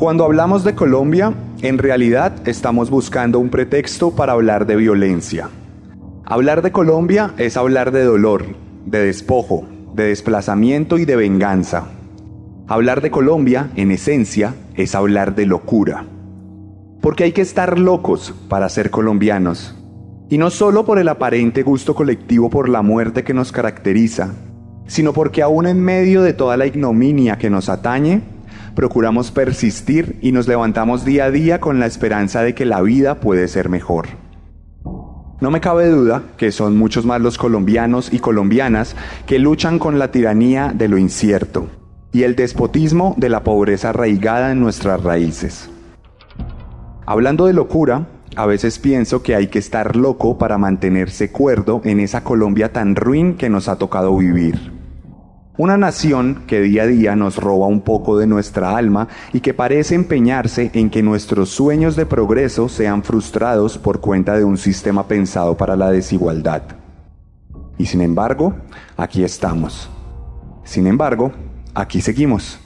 [0.00, 5.50] Cuando hablamos de Colombia, en realidad estamos buscando un pretexto para hablar de violencia.
[6.24, 8.46] Hablar de Colombia es hablar de dolor,
[8.86, 11.88] de despojo, de desplazamiento y de venganza.
[12.66, 16.06] Hablar de Colombia, en esencia, es hablar de locura.
[17.02, 19.76] Porque hay que estar locos para ser colombianos.
[20.30, 24.30] Y no solo por el aparente gusto colectivo por la muerte que nos caracteriza,
[24.86, 28.22] sino porque aún en medio de toda la ignominia que nos atañe,
[28.74, 33.20] procuramos persistir y nos levantamos día a día con la esperanza de que la vida
[33.20, 34.08] puede ser mejor.
[35.40, 38.94] No me cabe duda que son muchos más los colombianos y colombianas
[39.26, 41.68] que luchan con la tiranía de lo incierto
[42.12, 45.70] y el despotismo de la pobreza arraigada en nuestras raíces.
[47.06, 52.00] Hablando de locura, a veces pienso que hay que estar loco para mantenerse cuerdo en
[52.00, 54.79] esa Colombia tan ruin que nos ha tocado vivir.
[55.60, 59.52] Una nación que día a día nos roba un poco de nuestra alma y que
[59.52, 65.06] parece empeñarse en que nuestros sueños de progreso sean frustrados por cuenta de un sistema
[65.06, 66.62] pensado para la desigualdad.
[67.76, 68.54] Y sin embargo,
[68.96, 69.90] aquí estamos.
[70.64, 71.30] Sin embargo,
[71.74, 72.58] aquí seguimos.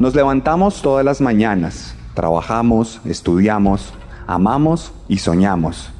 [0.00, 3.94] Nos levantamos todas las mañanas, trabajamos, estudiamos,
[4.26, 5.92] amamos y soñamos.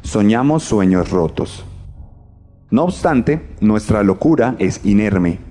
[0.00, 1.66] Soñamos sueños rotos.
[2.70, 5.49] No obstante, nuestra locura es inerme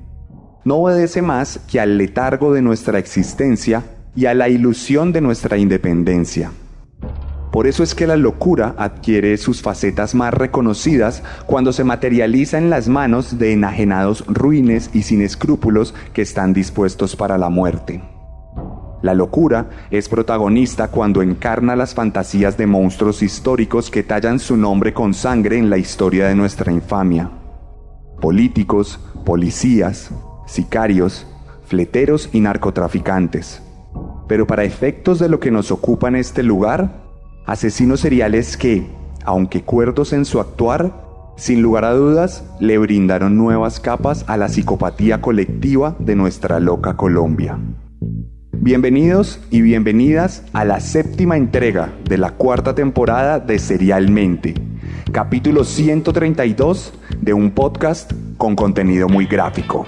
[0.70, 5.58] no obedece más que al letargo de nuestra existencia y a la ilusión de nuestra
[5.58, 6.52] independencia.
[7.52, 12.70] Por eso es que la locura adquiere sus facetas más reconocidas cuando se materializa en
[12.70, 18.04] las manos de enajenados ruines y sin escrúpulos que están dispuestos para la muerte.
[19.02, 24.94] La locura es protagonista cuando encarna las fantasías de monstruos históricos que tallan su nombre
[24.94, 27.32] con sangre en la historia de nuestra infamia.
[28.22, 30.12] Políticos, policías,
[30.50, 31.28] sicarios,
[31.66, 33.62] fleteros y narcotraficantes.
[34.28, 37.04] Pero para efectos de lo que nos ocupa en este lugar,
[37.46, 38.88] asesinos seriales que,
[39.24, 41.08] aunque cuerdos en su actuar,
[41.38, 46.98] sin lugar a dudas, le brindaron nuevas capas a la psicopatía colectiva de nuestra loca
[46.98, 47.58] Colombia.
[48.62, 54.54] Bienvenidos y bienvenidas a la séptima entrega de la cuarta temporada de Serialmente,
[55.14, 59.86] capítulo 132 de un podcast con contenido muy gráfico.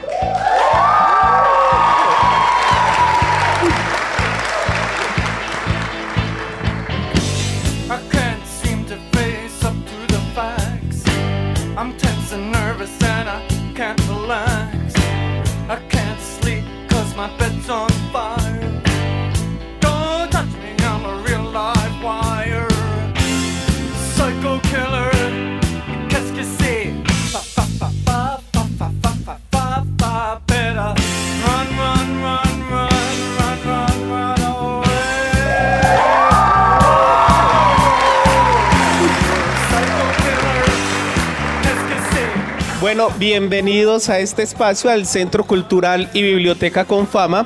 [42.94, 47.46] Bueno, bienvenidos a este espacio, al Centro Cultural y Biblioteca con Fama.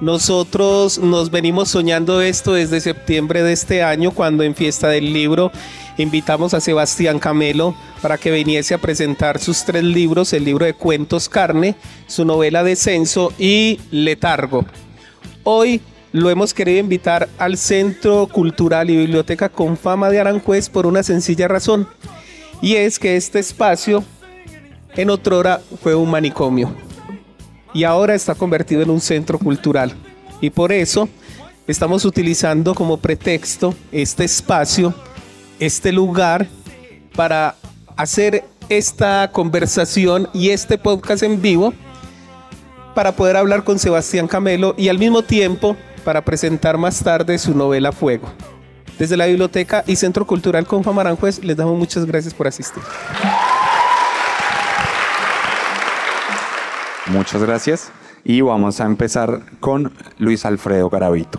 [0.00, 5.52] Nosotros nos venimos soñando esto desde septiembre de este año, cuando en Fiesta del Libro
[5.98, 10.74] invitamos a Sebastián Camelo para que viniese a presentar sus tres libros, el libro de
[10.74, 11.76] cuentos Carne,
[12.08, 14.66] su novela Descenso y Letargo.
[15.44, 20.86] Hoy lo hemos querido invitar al Centro Cultural y Biblioteca con Fama de Aranjuez por
[20.86, 21.86] una sencilla razón,
[22.60, 24.02] y es que este espacio
[24.96, 26.74] en otrora fue un manicomio
[27.72, 29.92] y ahora está convertido en un centro cultural.
[30.40, 31.08] Y por eso
[31.66, 34.94] estamos utilizando como pretexto este espacio,
[35.58, 36.46] este lugar,
[37.14, 37.56] para
[37.96, 41.72] hacer esta conversación y este podcast en vivo
[42.94, 47.54] para poder hablar con Sebastián Camelo y al mismo tiempo para presentar más tarde su
[47.54, 48.28] novela Fuego.
[48.98, 52.82] Desde la Biblioteca y Centro Cultural Confa Maranjuez les damos muchas gracias por asistir.
[57.08, 57.92] Muchas gracias
[58.24, 61.38] y vamos a empezar con Luis Alfredo Garavito.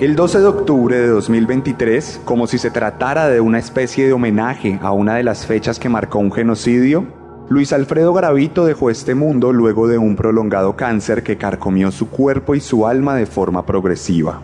[0.00, 4.78] El 12 de octubre de 2023, como si se tratara de una especie de homenaje
[4.80, 7.19] a una de las fechas que marcó un genocidio,
[7.50, 12.54] Luis Alfredo Garavito dejó este mundo luego de un prolongado cáncer que carcomió su cuerpo
[12.54, 14.40] y su alma de forma progresiva.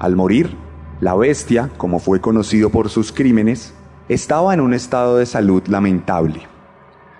[0.00, 0.56] Al morir,
[1.00, 3.72] la bestia, como fue conocido por sus crímenes,
[4.08, 6.48] estaba en un estado de salud lamentable,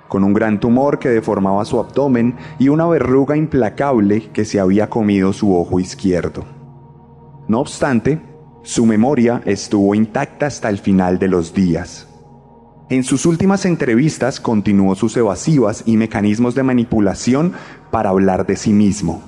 [0.09, 4.91] con un gran tumor que deformaba su abdomen y una verruga implacable que se había
[4.91, 6.45] comido su ojo izquierdo.
[7.47, 8.21] No obstante,
[8.65, 12.08] su memoria estuvo intacta hasta el final de los días.
[12.91, 17.53] En sus últimas entrevistas continuó sus evasivas y mecanismos de manipulación
[17.91, 19.23] para hablar de sí mismo.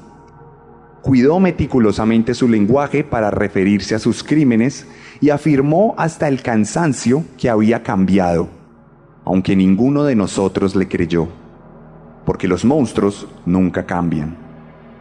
[1.03, 4.87] Cuidó meticulosamente su lenguaje para referirse a sus crímenes
[5.21, 8.49] y afirmó hasta el cansancio que había cambiado,
[9.27, 11.29] aunque ninguno de nosotros le creyó,
[12.25, 14.39] porque los monstruos nunca cambian.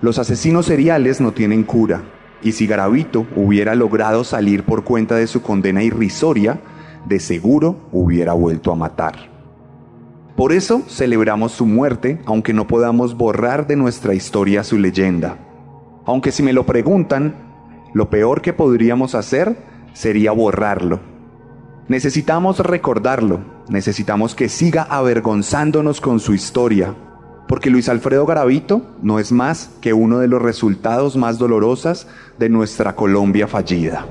[0.01, 2.03] Los asesinos seriales no tienen cura
[2.41, 6.59] y si Garavito hubiera logrado salir por cuenta de su condena irrisoria,
[7.05, 9.29] de seguro hubiera vuelto a matar.
[10.35, 15.37] Por eso celebramos su muerte, aunque no podamos borrar de nuestra historia su leyenda.
[16.05, 17.35] Aunque si me lo preguntan,
[17.93, 19.57] lo peor que podríamos hacer
[19.93, 21.01] sería borrarlo.
[21.89, 26.95] Necesitamos recordarlo, necesitamos que siga avergonzándonos con su historia,
[27.47, 32.07] porque Luis Alfredo Garavito no es más que uno de los resultados más dolorosos
[32.37, 34.05] de nuestra Colombia fallida.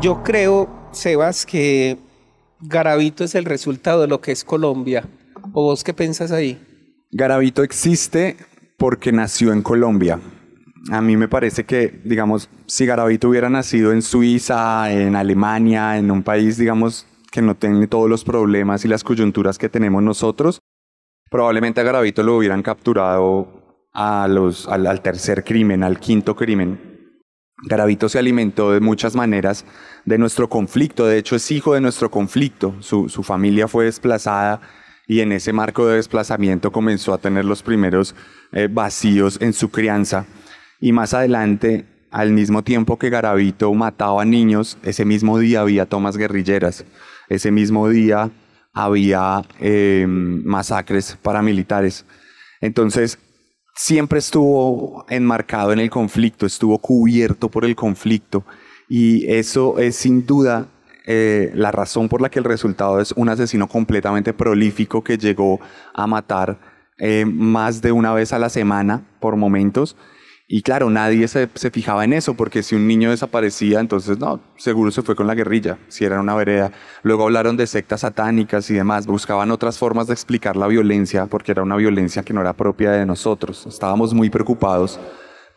[0.00, 1.98] Yo creo, Sebas, que
[2.60, 5.08] Garavito es el resultado de lo que es Colombia.
[5.52, 6.60] ¿O vos qué pensás ahí?
[7.10, 8.36] Garavito existe
[8.76, 10.20] porque nació en Colombia
[10.90, 16.10] a mí me parece que, digamos, si Garavito hubiera nacido en Suiza, en Alemania, en
[16.10, 20.60] un país, digamos, que no tiene todos los problemas y las coyunturas que tenemos nosotros,
[21.30, 26.95] probablemente a Garavito lo hubieran capturado al, tercer crimen, al quinto crimen.
[27.62, 29.64] Garavito se alimentó de muchas maneras
[30.04, 34.60] de nuestro conflicto, de hecho es hijo de nuestro conflicto, su, familia fue desplazada
[35.06, 38.14] y en ese marco de desplazamiento comenzó a tener los primeros
[38.52, 40.26] eh, vacíos en su crianza.
[40.80, 46.16] Y más adelante, al mismo tiempo que Garavito mataba niños, ese mismo día había tomas
[46.16, 46.84] guerrilleras,
[47.28, 48.30] ese mismo día
[48.74, 52.04] había em, masacres paramilitares.
[52.60, 53.18] Entonces,
[53.76, 58.44] siempre estuvo enmarcado en el conflicto, estuvo cubierto por el conflicto.
[58.88, 60.68] Y eso es sin duda
[61.06, 65.60] eh, la razón por la que el resultado es un asesino completamente prolífico que llegó
[65.94, 66.58] a matar
[66.98, 69.96] eh, más de una vez a la semana por momentos
[70.48, 74.92] y claro, nadie se, fijaba en eso, porque si un niño desaparecía, entonces no, seguro
[74.92, 76.70] se fue con la guerrilla, si era una vereda.
[77.02, 81.50] Luego hablaron de sectas satánicas y demás, buscaban otras formas de explicar la violencia, porque
[81.50, 83.66] era una violencia que no era propia de nosotros.
[83.66, 85.00] Estábamos muy preocupados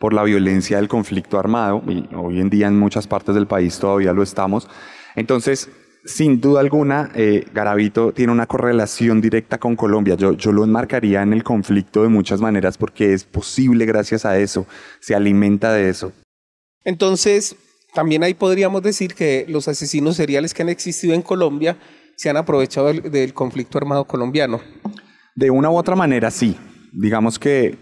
[0.00, 3.78] por la violencia del conflicto armado, y hoy en día en muchas partes del país
[3.78, 4.68] todavía lo estamos.
[5.14, 5.70] Entonces,
[6.04, 10.14] sin duda alguna, eh, Garavito tiene una correlación directa con Colombia.
[10.14, 14.38] Yo, yo lo enmarcaría en el conflicto de muchas maneras porque es posible gracias a
[14.38, 14.66] eso,
[15.00, 16.12] se alimenta de eso.
[16.84, 17.56] Entonces,
[17.94, 21.76] también ahí podríamos decir que los asesinos seriales que han existido en Colombia
[22.16, 24.60] se han aprovechado del, conflicto armado colombiano.
[25.34, 26.56] De una u otra manera, sí.
[26.92, 27.76] Digamos que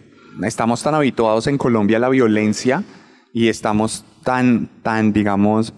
[0.44, 2.84] estamos tan habituados en Colombia a la violencia
[3.32, 5.74] y estamos tan, tan, digamos,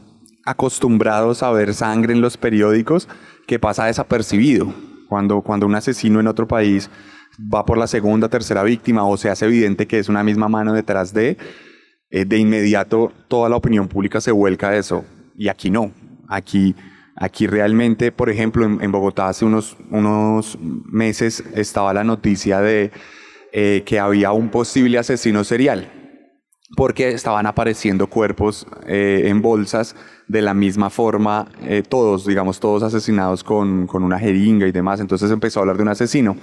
[0.50, 3.08] acostumbrados a ver sangre en los periódicos
[3.46, 4.72] que pasa desapercibido.
[5.08, 6.90] Cuando, cuando un asesino en otro país
[7.38, 10.72] va por la segunda, tercera víctima o se hace evidente que es una misma mano
[10.72, 11.36] detrás de,
[12.10, 15.04] eh, de inmediato toda la opinión pública se vuelca a eso.
[15.34, 15.92] Y aquí no.
[16.28, 16.76] Aquí,
[17.16, 22.92] aquí realmente, por ejemplo, en, Bogotá hace unos, unos meses estaba la noticia de
[23.52, 25.90] eh, que había un posible asesino serial
[26.76, 29.96] porque estaban apareciendo cuerpos eh, en bolsas
[30.30, 35.00] de la misma forma, eh, todos, digamos, todos asesinados con, con, una jeringa y demás.
[35.00, 36.36] Entonces empezó a hablar de un asesino.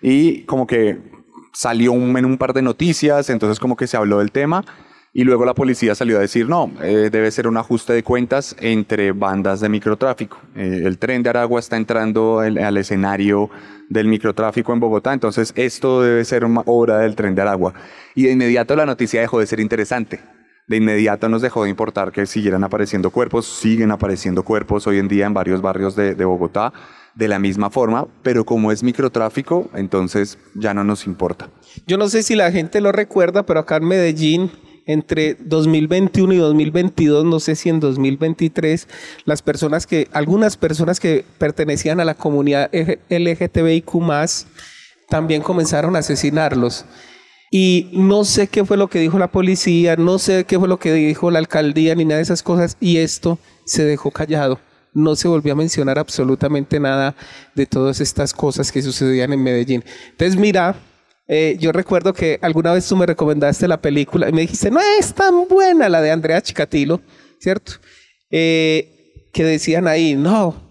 [0.00, 0.98] Y como que
[1.52, 4.64] salió un, en un par de noticias, entonces como que se habló del tema.
[5.12, 8.56] Y luego la policía salió a decir, no, eh, debe ser un ajuste de cuentas
[8.58, 10.38] entre bandas de microtráfico.
[10.54, 13.50] el tren de Aragua está entrando al escenario
[13.90, 17.74] del microtráfico en Bogotá, entonces esto debe ser una obra del tren de Aragua.
[18.14, 20.20] Y de inmediato la noticia dejó de ser interesante.
[20.66, 25.06] De inmediato nos dejó de importar que siguieran apareciendo cuerpos, siguen apareciendo cuerpos hoy en
[25.06, 26.72] día en varios barrios de, Bogotá
[27.14, 31.48] de la misma forma, pero como es microtráfico, entonces ya no nos importa.
[31.86, 34.50] Yo no sé si la gente lo recuerda, pero acá en Medellín
[34.86, 38.88] entre 2021 y 2022, no sé si en 2023,
[39.24, 43.90] las personas que, algunas personas que pertenecían a la comunidad LGTBIQ
[45.08, 46.84] también comenzaron a asesinarlos.
[47.58, 50.78] Y no sé qué fue lo que dijo la policía, no sé qué fue lo
[50.78, 54.60] que dijo la alcaldía, ni nada de esas cosas, y esto se dejó callado.
[54.92, 57.16] No se volvió a mencionar absolutamente nada
[57.54, 59.82] de todas estas cosas que sucedían en Medellín.
[60.10, 60.76] Entonces, mira,
[61.28, 64.80] eh, yo recuerdo que alguna vez tú me recomendaste la película y me dijiste, no
[65.00, 67.00] es tan buena la de Andrea Chikatilo,
[67.38, 67.72] ¿cierto?
[68.30, 70.68] Eh, que decían ahí, no,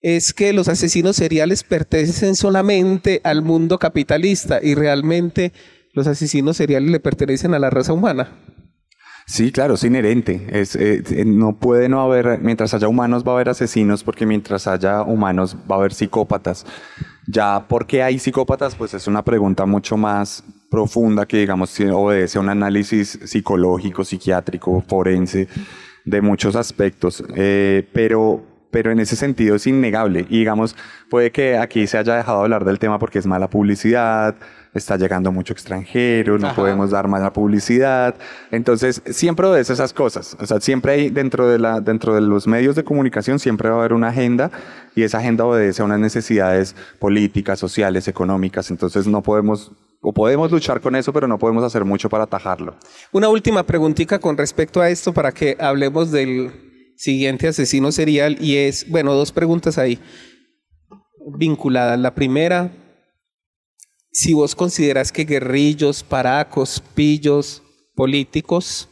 [0.00, 5.52] es que los asesinos seriales pertenecen solamente al mundo capitalista y realmente
[5.92, 8.30] los asesinos seriales le pertenecen a la raza humana.
[9.26, 10.46] Sí, claro, es inherente.
[10.50, 14.26] Es, eh, eh, no puede no haber, mientras haya humanos va a haber asesinos, porque
[14.26, 16.66] mientras haya humanos va a haber psicópatas.
[17.28, 18.74] Ya, ¿por qué hay psicópatas?
[18.74, 24.82] Pues es una pregunta mucho más profunda que, digamos, obedece a un análisis psicológico, psiquiátrico,
[24.88, 25.46] forense,
[26.04, 27.22] de muchos aspectos.
[27.36, 30.26] Eh, pero, pero en ese sentido es innegable.
[30.30, 30.74] Y digamos,
[31.08, 34.34] puede que aquí se haya dejado hablar del tema porque es mala publicidad,
[34.74, 38.14] está llegando mucho extranjero, no podemos dar más la publicidad.
[38.50, 40.36] Entonces, siempre obedece esas cosas.
[40.40, 43.76] O sea, siempre hay dentro de, la, dentro de los medios de comunicación, siempre va
[43.76, 44.50] a haber una agenda
[44.94, 48.70] y esa agenda obedece a unas necesidades políticas, sociales, económicas.
[48.70, 52.74] Entonces, no podemos o podemos luchar con eso, pero no podemos hacer mucho para atajarlo.
[53.12, 56.50] Una última preguntita con respecto a esto para que hablemos del
[56.96, 60.00] siguiente asesino serial y es, bueno, dos preguntas ahí
[61.38, 61.98] vinculadas.
[62.00, 62.72] La primera,
[64.12, 67.62] si vos consideras que guerrillos, paracos, pillos,
[67.94, 68.88] políticos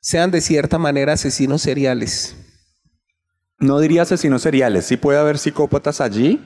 [0.00, 2.36] sean de cierta manera asesinos seriales.
[3.58, 6.40] No diría asesinos seriales, sí puede haber psicópatas allí,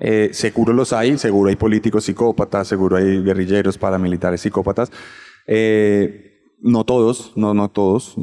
[0.00, 4.90] eh, seguro los hay, seguro hay políticos psicópatas, seguro hay guerrilleros, paramilitares psicópatas.
[5.46, 6.22] Eh,
[6.58, 8.16] no todos, no, no todos,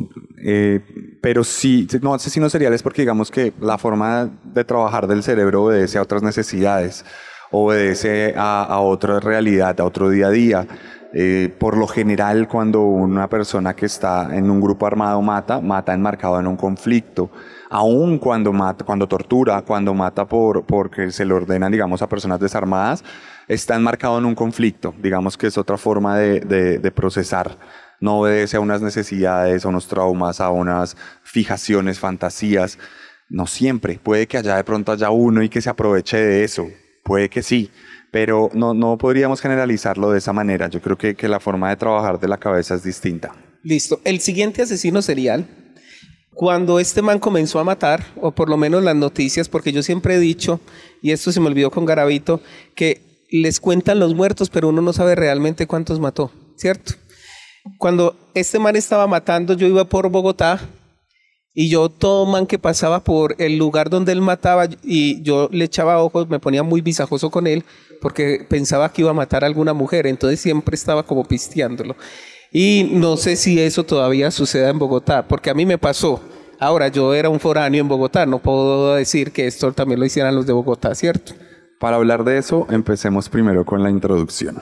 [0.43, 0.81] eh,
[1.21, 5.97] pero sí, no asesinos seriales porque digamos que la forma de trabajar del cerebro obedece
[5.97, 7.05] a otras necesidades
[7.53, 10.67] obedece a, otra realidad, a otro día a día.
[11.13, 15.93] Eh, por lo general, cuando una persona que está en un grupo armado mata, mata
[15.93, 17.29] enmarcado en un conflicto.
[17.69, 22.39] Aún cuando mata, cuando tortura, cuando mata por, porque se le ordenan, digamos, a personas
[22.39, 23.03] desarmadas,
[23.47, 24.95] está enmarcado en un conflicto.
[24.99, 26.39] Digamos que es otra forma de,
[26.79, 27.59] de procesar.
[27.99, 32.79] No obedece a unas necesidades, a unos traumas, a unas fijaciones, fantasías.
[33.29, 33.99] No siempre.
[34.01, 36.65] Puede que haya de pronto haya uno y que se aproveche de eso
[37.03, 37.69] Puede que sí,
[38.11, 40.69] pero no, no podríamos generalizarlo de esa manera.
[40.69, 43.35] Yo creo que, que la forma de trabajar de la cabeza es distinta.
[43.63, 43.99] Listo.
[44.03, 45.45] El siguiente asesino serial,
[46.33, 50.15] cuando este man comenzó a matar, o por lo menos las noticias, porque yo siempre
[50.15, 50.59] he dicho,
[51.01, 52.41] y esto se me olvidó con Garavito,
[52.75, 56.93] que les cuentan los muertos, pero uno no sabe realmente cuántos mató, ¿cierto?
[57.77, 60.59] Cuando este man estaba matando, yo iba por Bogotá
[61.53, 65.65] y yo todo man que pasaba por el lugar donde él mataba y yo le
[65.65, 67.63] echaba ojos, me ponía muy visajoso con él
[68.01, 71.95] porque pensaba que iba a matar a alguna mujer, entonces siempre estaba como pisteándolo.
[72.51, 76.21] Y no sé si eso todavía suceda en Bogotá, porque a mí me pasó.
[76.59, 80.35] Ahora, yo era un foráneo en Bogotá, no puedo decir que esto también lo hicieran
[80.35, 81.33] los de Bogotá, ¿cierto?
[81.79, 84.61] Para hablar de eso, empecemos primero con la introducción.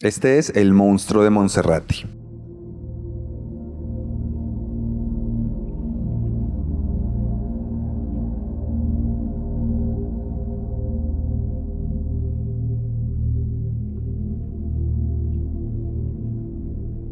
[0.00, 2.19] Este es el monstruo de Monserrati.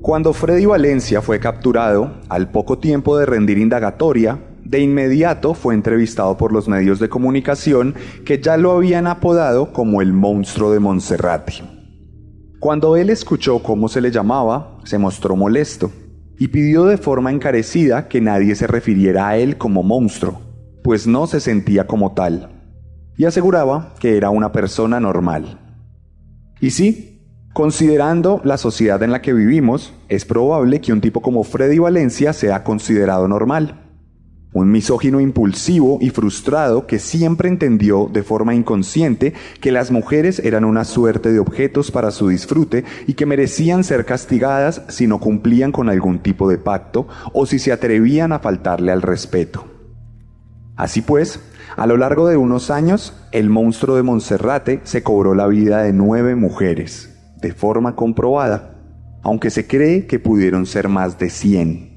[0.09, 6.39] Cuando Freddy Valencia fue capturado, al poco tiempo de rendir indagatoria, de inmediato fue entrevistado
[6.39, 11.63] por los medios de comunicación que ya lo habían apodado como el monstruo de Monserrate.
[12.59, 15.93] Cuando él escuchó cómo se le llamaba, se mostró molesto
[16.39, 20.41] y pidió de forma encarecida que nadie se refiriera a él como monstruo,
[20.83, 22.49] pues no se sentía como tal,
[23.19, 25.59] y aseguraba que era una persona normal.
[26.63, 27.18] Y sí,
[27.53, 32.33] Considerando la sociedad en la que vivimos, es probable que un tipo como Freddy Valencia
[32.33, 33.85] sea considerado normal.
[34.53, 40.65] Un misógino impulsivo y frustrado que siempre entendió de forma inconsciente que las mujeres eran
[40.65, 45.73] una suerte de objetos para su disfrute y que merecían ser castigadas si no cumplían
[45.73, 49.67] con algún tipo de pacto o si se atrevían a faltarle al respeto.
[50.77, 51.41] Así pues,
[51.77, 55.93] a lo largo de unos años, el monstruo de Monserrate se cobró la vida de
[55.93, 58.77] nueve mujeres de forma comprobada,
[59.23, 61.89] aunque se cree que pudieron ser más de 100.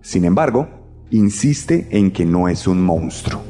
[0.00, 0.68] Sin embargo,
[1.10, 3.42] insiste en que no es un monstruo.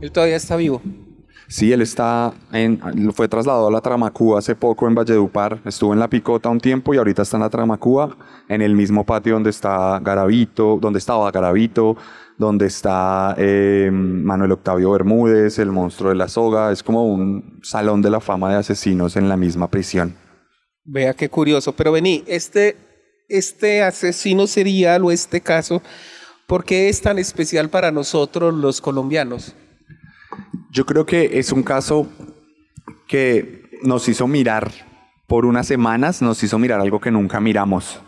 [0.00, 0.82] Él todavía está vivo.
[1.52, 2.80] Sí, él está en,
[3.12, 6.94] fue trasladado a la Tramacúa hace poco en Valledupar, estuvo en la Picota un tiempo
[6.94, 8.16] y ahorita está en la Tramacúa,
[8.48, 11.98] en el mismo patio donde está Garavito, donde estaba Garavito,
[12.42, 18.02] donde está eh, Manuel Octavio Bermúdez, el monstruo de la soga, es como un salón
[18.02, 20.16] de la fama de asesinos en la misma prisión.
[20.84, 22.76] Vea qué curioso, pero vení, este,
[23.28, 25.80] este asesino serial o este caso,
[26.48, 29.54] ¿por qué es tan especial para nosotros los colombianos?
[30.72, 32.08] Yo creo que es un caso
[33.06, 34.72] que nos hizo mirar
[35.28, 38.00] por unas semanas, nos hizo mirar algo que nunca miramos,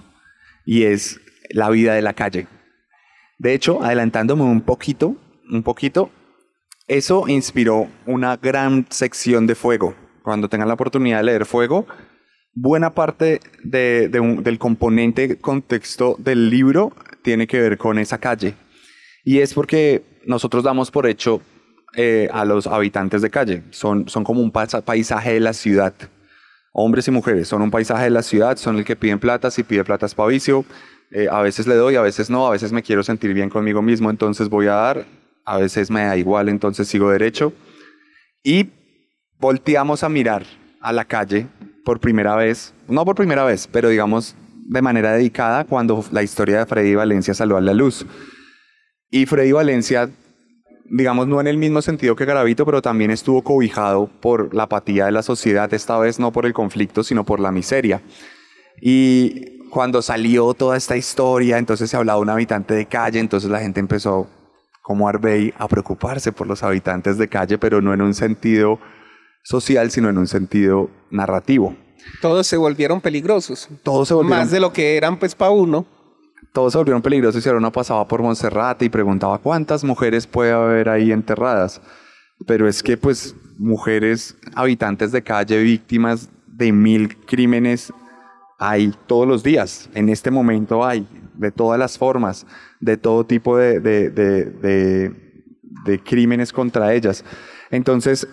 [0.66, 2.48] y es la vida de la calle.
[3.38, 5.16] De hecho, adelantándome un poquito,
[5.50, 6.10] un poquito,
[6.86, 9.94] eso inspiró una gran sección de Fuego.
[10.22, 11.86] Cuando tengan la oportunidad de leer Fuego,
[12.54, 18.54] buena parte del componente contexto del libro tiene que ver con esa calle.
[19.24, 21.40] Y es porque nosotros damos por hecho
[21.96, 23.62] eh, a los habitantes de calle.
[23.70, 25.94] Son, son como un paisaje de la ciudad.
[26.72, 29.62] Hombres y mujeres son un paisaje de la ciudad, son el que piden plata, si
[29.62, 30.64] pide plata es pavicio.
[31.16, 33.80] Eh, a veces le doy, a veces no, a veces me quiero sentir bien conmigo
[33.80, 35.06] mismo, entonces voy a dar,
[35.44, 37.52] a veces me da igual, entonces sigo derecho.
[38.42, 38.70] Y
[39.38, 40.44] volteamos a mirar
[40.80, 41.46] a la calle
[41.84, 44.34] por primera vez, no por primera vez, pero digamos
[44.66, 48.04] de manera dedicada cuando la historia de Freddy Valencia salió a la luz.
[49.08, 50.10] Y Freddy Valencia
[50.86, 55.06] digamos, no en el mismo sentido que Garavito, pero también estuvo cobijado por la apatía
[55.06, 58.02] de la sociedad, esta vez no por el conflicto, sino por la miseria.
[58.80, 63.50] Y cuando salió toda esta historia, entonces se hablaba de un habitante de calle, entonces
[63.50, 64.28] la gente empezó,
[64.82, 68.78] como Arbey, a preocuparse por los habitantes de calle, pero no en un sentido
[69.42, 71.74] social, sino en un sentido narrativo.
[72.22, 73.68] Todos se volvieron peligrosos.
[73.82, 74.38] Todos se volvieron...
[74.38, 75.84] Más de lo que eran pues para uno
[76.52, 80.52] todos se volvieron peligrosos y ahora uno pasaba por Monserrate y preguntaba cuántas mujeres puede
[80.52, 81.80] haber ahí enterradas.
[82.46, 87.92] Pero es que pues mujeres habitantes de calle, víctimas de mil crímenes,
[88.58, 89.88] hay todos los días.
[89.94, 92.46] En este momento hay, de todas las formas,
[92.80, 97.24] de todo tipo de, de, de, crímenes contra ellas.
[97.70, 98.26] Entonces,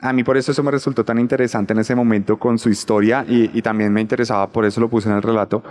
[0.00, 3.24] a mí por eso eso me resultó tan interesante en ese momento con su historia
[3.28, 5.62] y, y, también me interesaba, por eso lo puse en el relato,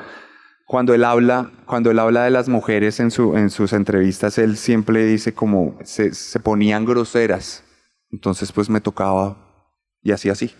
[0.68, 4.58] cuando él habla, cuando él habla de las mujeres en, su, en sus entrevistas, él
[4.58, 7.64] siempre dice como se, se ponían groseras.
[8.12, 9.38] Entonces pues me tocaba
[10.04, 10.54] y así así.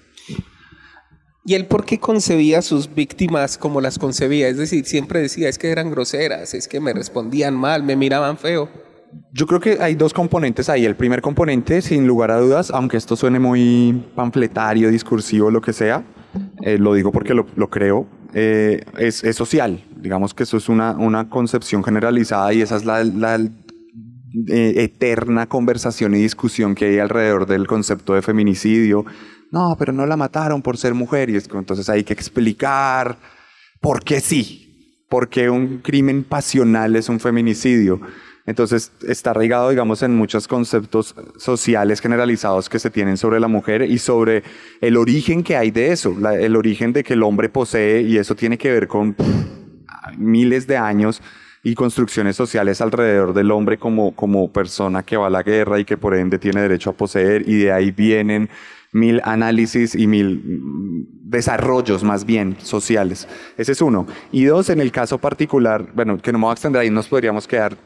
[1.48, 4.50] ¿Y él por qué concebía a sus víctimas como las concebía?
[4.50, 8.38] Es decir, siempre decía, es que eran groseras, es que me respondían mal, me miraban
[8.38, 8.68] feo.
[9.32, 10.84] Yo creo que hay dos componentes ahí.
[10.84, 15.72] El primer componente, sin lugar a dudas, aunque esto suene muy panfletario, discursivo, lo que
[15.72, 16.04] sea,
[16.64, 19.82] eh, lo digo porque lo, creo, eh, es, social.
[19.96, 25.48] Digamos que eso es una, una concepción generalizada y esa es la, la eh, eterna
[25.48, 29.06] conversación y discusión que hay alrededor del concepto de feminicidio.
[29.52, 33.18] No, pero no la mataron por ser mujer y es, entonces hay que explicar
[33.80, 38.02] por qué sí, por qué un crimen pasional es un feminicidio.
[38.46, 43.82] Entonces está arraigado, digamos, en muchos conceptos sociales generalizados que se tienen sobre la mujer
[43.82, 44.44] y sobre
[44.80, 48.36] el origen que hay de eso, el origen de que el hombre posee y eso
[48.36, 49.16] tiene que ver con
[50.18, 51.22] miles de años
[51.62, 55.84] y construcciones sociales alrededor del hombre como, como persona que va a la guerra y
[55.84, 58.50] que por ende tiene derecho a poseer y de ahí vienen
[58.94, 63.28] mil análisis y mil desarrollos más bien sociales.
[63.58, 64.08] Ese es uno.
[64.32, 67.08] Y dos, en el caso particular, bueno, que no me voy a extender ahí, nos
[67.08, 67.78] podríamos quedar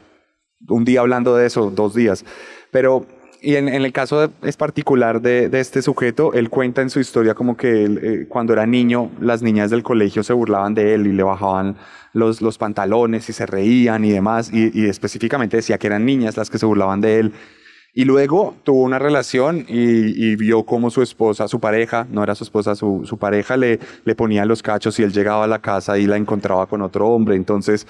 [0.68, 2.24] un día hablando de eso, dos días.
[2.70, 3.06] Pero,
[3.40, 7.56] y en, el caso es particular de, este sujeto, él cuenta en su historia como
[7.56, 11.22] que eh, cuando era niño, las niñas del colegio se burlaban de él y le
[11.24, 11.76] bajaban
[12.12, 16.50] los, los pantalones y se reían y demás, y, específicamente decía que eran niñas las
[16.50, 17.32] que se burlaban de él.
[17.94, 22.44] Y luego tuvo una relación y, vio cómo su esposa, su pareja, no era su
[22.44, 23.78] esposa, su, pareja le,
[24.16, 27.36] ponía los cachos y él llegaba a la casa y la encontraba con otro hombre.
[27.36, 27.86] Entonces,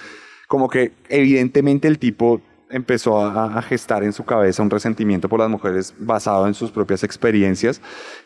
[0.47, 5.49] como que evidentemente el tipo empezó a, gestar en su cabeza un resentimiento por las
[5.49, 7.79] mujeres basado en sus propias experiencias,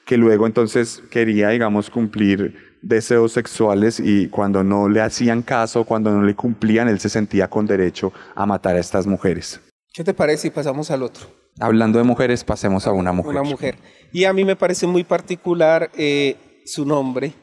[0.04, 6.12] que luego entonces quería, digamos, cumplir deseos sexuales y cuando no le hacían caso, cuando
[6.12, 9.60] no le cumplían, él se sentía con derecho a matar a estas mujeres.
[9.94, 11.37] ¿Qué te parece si pasamos al otro?
[11.60, 13.32] Hablando de mujeres, pasemos a una mujer.
[13.32, 13.78] Una mujer.
[14.12, 17.34] Y a mí me parece muy particular eh, su nombre,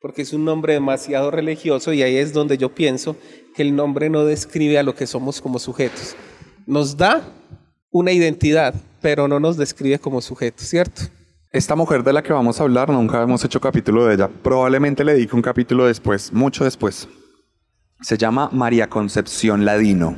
[0.00, 3.16] porque es un nombre demasiado religioso y ahí es donde yo pienso
[3.54, 6.16] que el nombre no describe a lo que somos como sujetos.
[6.66, 7.22] Nos da
[7.90, 11.02] una identidad, pero no nos describe como sujetos, ¿cierto?
[11.52, 14.28] Esta mujer de la que vamos a hablar, nunca hemos hecho capítulo de ella.
[14.28, 17.08] Probablemente le dedique un capítulo después, mucho después.
[18.02, 20.16] Se llama María Concepción Ladino.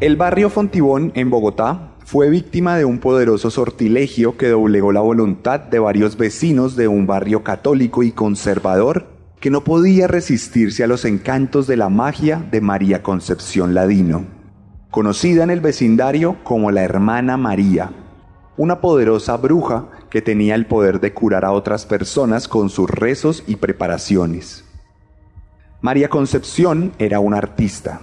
[0.00, 5.60] El barrio Fontibón en Bogotá fue víctima de un poderoso sortilegio que doblegó la voluntad
[5.60, 9.08] de varios vecinos de un barrio católico y conservador
[9.40, 14.24] que no podía resistirse a los encantos de la magia de María Concepción Ladino,
[14.90, 17.92] conocida en el vecindario como la hermana María,
[18.56, 23.44] una poderosa bruja que tenía el poder de curar a otras personas con sus rezos
[23.46, 24.64] y preparaciones.
[25.82, 28.00] María Concepción era una artista,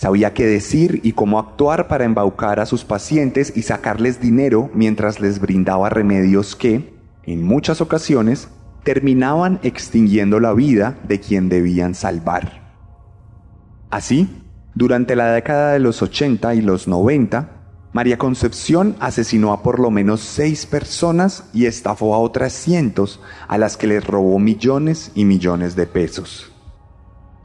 [0.00, 5.20] Sabía qué decir y cómo actuar para embaucar a sus pacientes y sacarles dinero mientras
[5.20, 8.48] les brindaba remedios que, en muchas ocasiones,
[8.82, 12.72] terminaban extinguiendo la vida de quien debían salvar.
[13.90, 14.42] Así,
[14.74, 17.50] durante la década de los 80 y los 90,
[17.92, 23.58] María Concepción asesinó a por lo menos seis personas y estafó a otras cientos a
[23.58, 26.50] las que les robó millones y millones de pesos.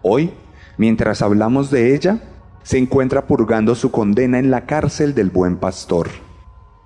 [0.02, 0.32] Hoy,
[0.78, 2.22] mientras hablamos de ella,
[2.66, 6.10] se encuentra purgando su condena en la cárcel del Buen Pastor,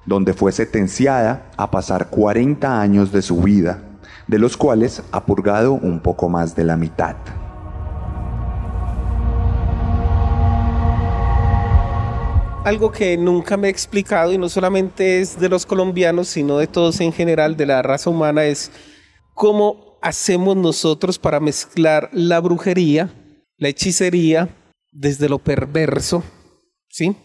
[0.05, 3.81] donde fue sentenciada a pasar 40 años de su vida,
[4.27, 7.15] de los cuales ha purgado un poco más de la mitad.
[12.65, 16.67] Algo que nunca me he explicado y no solamente es de los colombianos, sino de
[16.67, 18.69] todos en general, de la raza humana, es
[19.33, 23.09] cómo hacemos nosotros para mezclar la brujería,
[23.57, 24.49] la hechicería,
[24.91, 26.23] desde lo perverso,
[26.89, 27.15] ¿sí?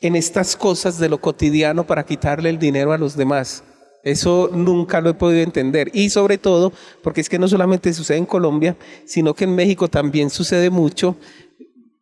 [0.00, 3.64] En estas cosas de lo cotidiano para quitarle el dinero a los demás.
[4.02, 5.90] Eso nunca lo he podido entender.
[5.92, 9.88] Y sobre todo, porque es que no solamente sucede en Colombia, sino que en México
[9.88, 11.16] también sucede mucho.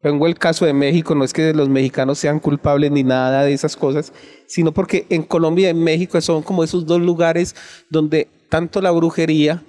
[0.03, 3.55] Pongo el caso de México, no es que los mexicanos sean culpables ni nada de
[3.55, 4.13] esas cosas,
[4.47, 7.57] sino porque en Colombia y en México son como esos dos lugares
[7.89, 9.63] donde tanto la brujería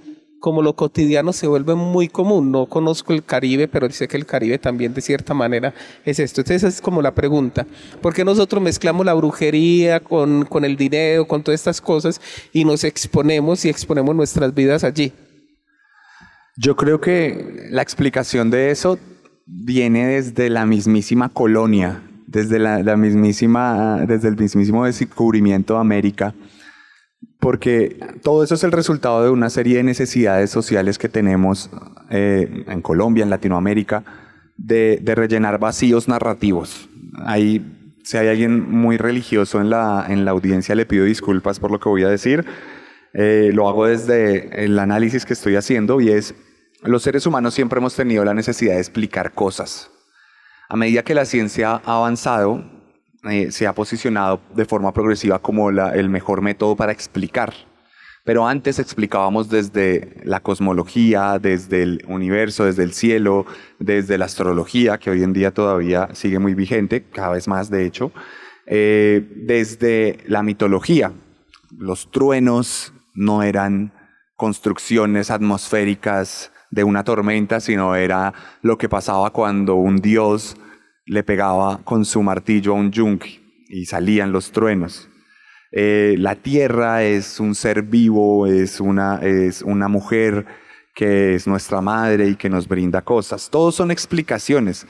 [0.45, 2.51] como lo cotidiano se vuelve muy común.
[2.51, 5.73] No conozco el Caribe, pero sé que el Caribe también de cierta manera
[6.05, 6.41] es esto.
[6.41, 7.65] Entonces esa es como la pregunta.
[7.99, 12.21] ¿Por qué nosotros mezclamos la brujería con, con el dinero, con todas estas cosas
[12.53, 15.13] y nos exponemos y exponemos nuestras vidas allí?
[16.57, 18.99] Yo creo que la explicación de eso
[19.47, 26.35] viene desde la mismísima colonia, desde la, la mismísima, desde el mismísimo descubrimiento de América
[27.45, 31.69] porque todo eso es el resultado de una serie de necesidades sociales que tenemos
[32.09, 34.03] eh, en Colombia, en Latinoamérica,
[34.57, 36.89] de, rellenar vacíos narrativos.
[37.23, 37.63] Ahí,
[38.03, 41.79] si hay alguien muy religioso en la, en la audiencia, le pido disculpas por lo
[41.79, 42.43] que voy a decir.
[43.13, 46.33] Eh, lo hago desde el análisis que estoy haciendo y es,
[46.81, 49.91] los seres humanos siempre hemos tenido la necesidad de explicar cosas.
[50.67, 52.74] A medida que la ciencia ha avanzado,
[53.29, 57.53] eh, se ha posicionado de forma progresiva como el mejor método para explicar.
[58.23, 63.45] Pero antes explicábamos desde la cosmología, desde el universo, desde el cielo,
[63.79, 67.85] desde la astrología, que hoy en día todavía sigue muy vigente, cada vez más de
[67.85, 68.11] hecho,
[68.65, 71.13] eh, desde la mitología.
[71.77, 73.93] Los truenos no eran
[74.35, 78.33] construcciones atmosféricas de una tormenta, sino era
[78.63, 80.57] lo que pasaba cuando un dios
[81.05, 85.09] le pegaba con su martillo a un yunque y salían los truenos.
[85.71, 90.45] Eh, la tierra es un ser vivo, es una, es una mujer
[90.93, 93.49] que es nuestra madre y que nos brinda cosas.
[93.49, 94.87] Todos son explicaciones.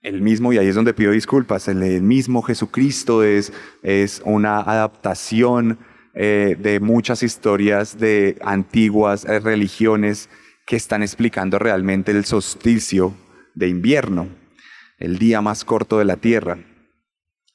[0.00, 5.78] El mismo, y ahí es donde pido disculpas, el, mismo Jesucristo es, es una adaptación
[6.14, 10.30] eh, de muchas historias de antiguas eh, religiones
[10.64, 13.12] que están explicando realmente el solsticio
[13.54, 14.28] de invierno
[14.98, 16.58] el día más corto de la Tierra.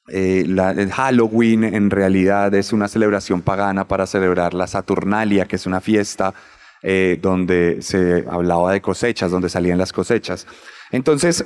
[0.08, 5.66] Eh, el Halloween en realidad es una celebración pagana para celebrar la Saturnalia, que es
[5.66, 6.34] una fiesta
[6.82, 10.46] eh, donde se hablaba de cosechas, donde salían las cosechas.
[10.90, 11.44] Entonces,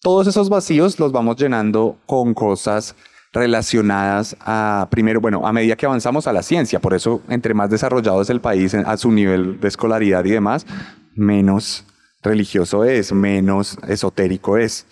[0.00, 2.96] todos esos vacíos los vamos llenando con cosas
[3.32, 7.70] relacionadas a, primero, bueno, a medida que avanzamos a la ciencia, por eso entre más
[7.70, 10.66] desarrollado es el país a su nivel de escolaridad y demás,
[11.14, 11.86] menos
[12.22, 14.86] religioso es, menos esotérico es.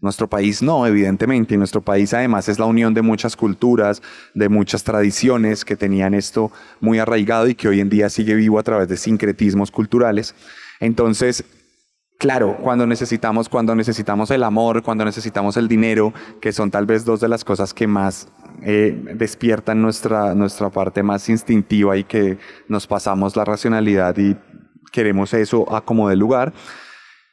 [0.00, 4.00] Nuestro país no, evidentemente, y nuestro país además es la unión de muchas culturas,
[4.32, 8.60] de muchas tradiciones que tenían esto muy arraigado y que hoy en día sigue vivo
[8.60, 10.36] a través de sincretismos culturales.
[10.78, 11.44] Entonces,
[12.16, 17.04] claro, cuando necesitamos, cuando necesitamos el amor, cuando necesitamos el dinero, que son tal vez
[17.04, 18.28] dos de las cosas que más
[18.62, 22.38] eh, despiertan nuestra, nuestra parte más instintiva y que
[22.68, 24.36] nos pasamos la racionalidad y
[24.90, 26.52] queremos eso a como de lugar.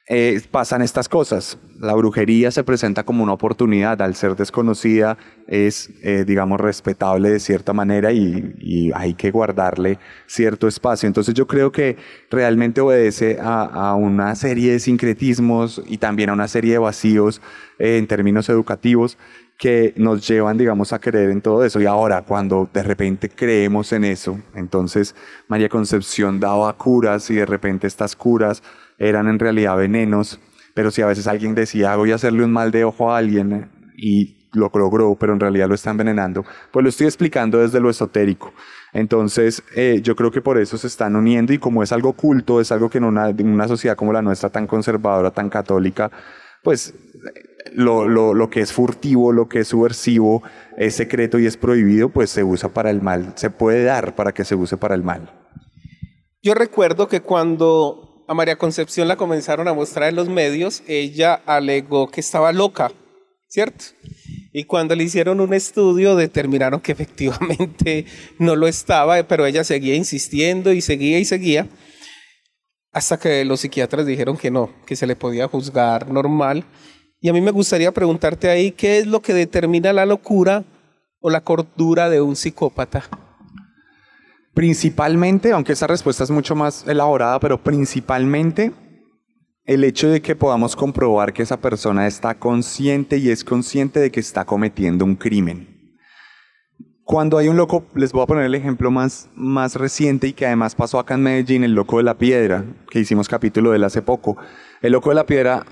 [0.07, 1.57] eh, pasan estas cosas.
[1.79, 7.39] La brujería se presenta como una oportunidad, al ser desconocida es, eh, digamos, respetable de
[7.39, 11.07] cierta manera y, hay que guardarle cierto espacio.
[11.07, 11.97] Entonces yo creo que
[12.29, 17.41] realmente obedece a, una serie de sincretismos y también a una serie de vacíos
[17.79, 19.17] eh, en términos educativos
[19.57, 21.79] que nos llevan, digamos, a creer en todo eso.
[21.79, 25.15] Y ahora, cuando de repente creemos en eso, entonces
[25.47, 28.61] María Concepción daba curas y de repente estas curas
[28.97, 30.39] eran en realidad venenos,
[30.73, 33.53] pero si a veces alguien decía, voy a hacerle un mal de ojo a alguien
[33.53, 37.79] eh, y lo logró, pero en realidad lo está envenenando, pues lo estoy explicando desde
[37.79, 38.53] lo esotérico.
[38.93, 42.61] Entonces, eh, yo creo que por eso se están uniendo y como es algo oculto,
[42.61, 46.09] es algo que en una, en una sociedad como la nuestra, tan conservadora, tan católica,
[46.63, 46.93] pues
[47.73, 50.43] lo, lo, lo, que es furtivo, lo que es subversivo,
[50.77, 54.33] es secreto y es prohibido, pues se usa para el mal, se puede dar para
[54.33, 55.31] que se use para el mal.
[56.41, 61.41] Yo recuerdo que cuando a María Concepción la comenzaron a mostrar en los medios, ella
[61.45, 62.91] alegó que estaba loca,
[63.47, 63.85] ¿cierto?
[64.51, 68.05] Y cuando le hicieron un estudio determinaron que efectivamente
[68.39, 71.67] no lo estaba, pero ella seguía insistiendo y seguía y seguía,
[72.91, 76.63] hasta que los psiquiatras dijeron que no, que se le podía juzgar normal.
[77.25, 80.63] Y a mí me gustaría preguntarte ahí, ¿qué es lo que determina la locura
[81.19, 83.01] o la cordura de un psicópata?
[84.53, 88.73] Principalmente, aunque esa respuesta es mucho más elaborada, pero principalmente
[89.63, 94.11] el hecho de que podamos comprobar que esa persona está consciente y es consciente de
[94.11, 95.97] que está cometiendo un crimen.
[97.05, 100.45] Cuando hay un loco, les voy a poner el ejemplo más, más reciente y que
[100.45, 103.83] además pasó acá en Medellín, el loco de la piedra, que hicimos capítulo de él
[103.83, 104.37] hace poco.
[104.83, 105.65] El loco de la piedra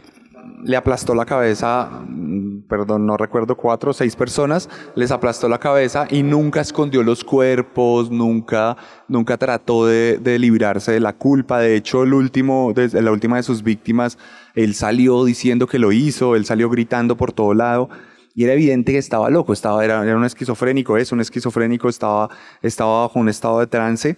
[0.65, 5.59] le aplastó la cabeza, mm, perdón, no recuerdo, cuatro o seis personas, les aplastó la
[5.59, 11.59] cabeza y nunca escondió los cuerpos, nunca, nunca trató de, librarse de la culpa.
[11.59, 14.17] De hecho, el último, la última de sus víctimas,
[14.55, 17.89] él salió diciendo que lo hizo, él salió gritando por todo lado.
[18.35, 22.29] Y era evidente que estaba loco, estaba, era, un esquizofrénico, es un esquizofrénico, estaba,
[22.63, 24.17] estaba bajo un estado de trance.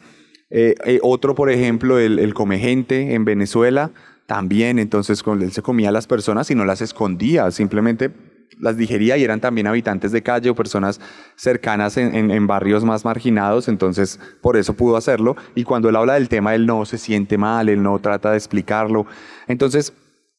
[0.49, 3.91] Eh, eh, otro, por ejemplo, el, el Comegente en Venezuela,
[4.25, 8.11] también, entonces él se comía a las personas y no las escondía, simplemente
[8.59, 11.01] las digería y eran también habitantes de calle o personas
[11.35, 15.35] cercanas en, en, barrios más marginados, entonces por eso pudo hacerlo.
[15.55, 18.37] Y cuando él habla del tema, él no se siente mal, él no trata de
[18.37, 19.05] explicarlo.
[19.47, 19.93] Entonces,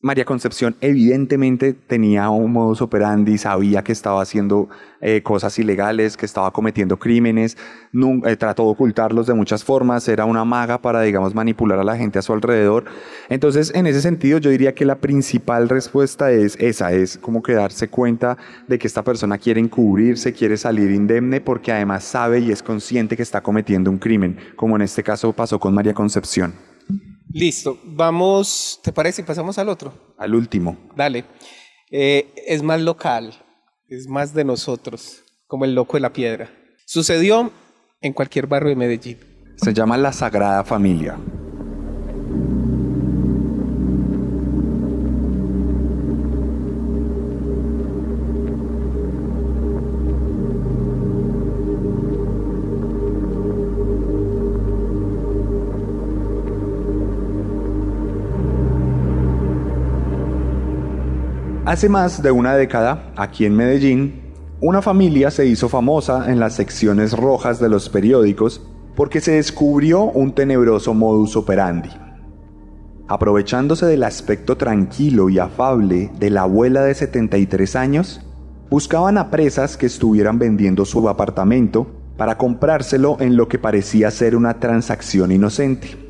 [0.06, 4.68] María Concepción evidentemente tenía un modus operandi, sabía que estaba haciendo
[5.00, 7.56] eh, cosas ilegales, que estaba cometiendo crímenes,
[7.92, 11.96] eh, trató de ocultarlos de muchas formas, era una maga para, digamos, manipular a la
[11.96, 12.84] gente a su alrededor.
[13.28, 17.54] Entonces, en ese sentido, yo diría que la principal respuesta es esa, es como que
[17.54, 18.38] darse cuenta
[18.68, 23.16] de que esta persona quiere encubrirse, quiere salir indemne, porque además sabe y es consciente
[23.16, 26.75] que está cometiendo un crimen, como en este caso pasó con María Concepción.
[27.32, 29.22] Listo, vamos, ¿te parece?
[29.22, 30.14] Pasamos al otro.
[30.18, 30.76] Al último.
[30.96, 31.24] Dale.
[31.90, 33.34] Eh, es más local,
[33.88, 36.50] es más de nosotros, como el loco de la piedra.
[36.84, 37.52] Sucedió
[38.00, 39.18] en cualquier barrio de Medellín.
[39.56, 41.16] Se llama La Sagrada Familia.
[61.66, 64.22] Hace más de una década, aquí en Medellín,
[64.60, 70.04] una familia se hizo famosa en las secciones rojas de los periódicos porque se descubrió
[70.04, 71.90] un tenebroso modus operandi.
[73.08, 78.24] Aprovechándose del aspecto tranquilo y afable de la abuela de 73 años,
[78.70, 84.36] buscaban a presas que estuvieran vendiendo su apartamento para comprárselo en lo que parecía ser
[84.36, 86.05] una transacción inocente.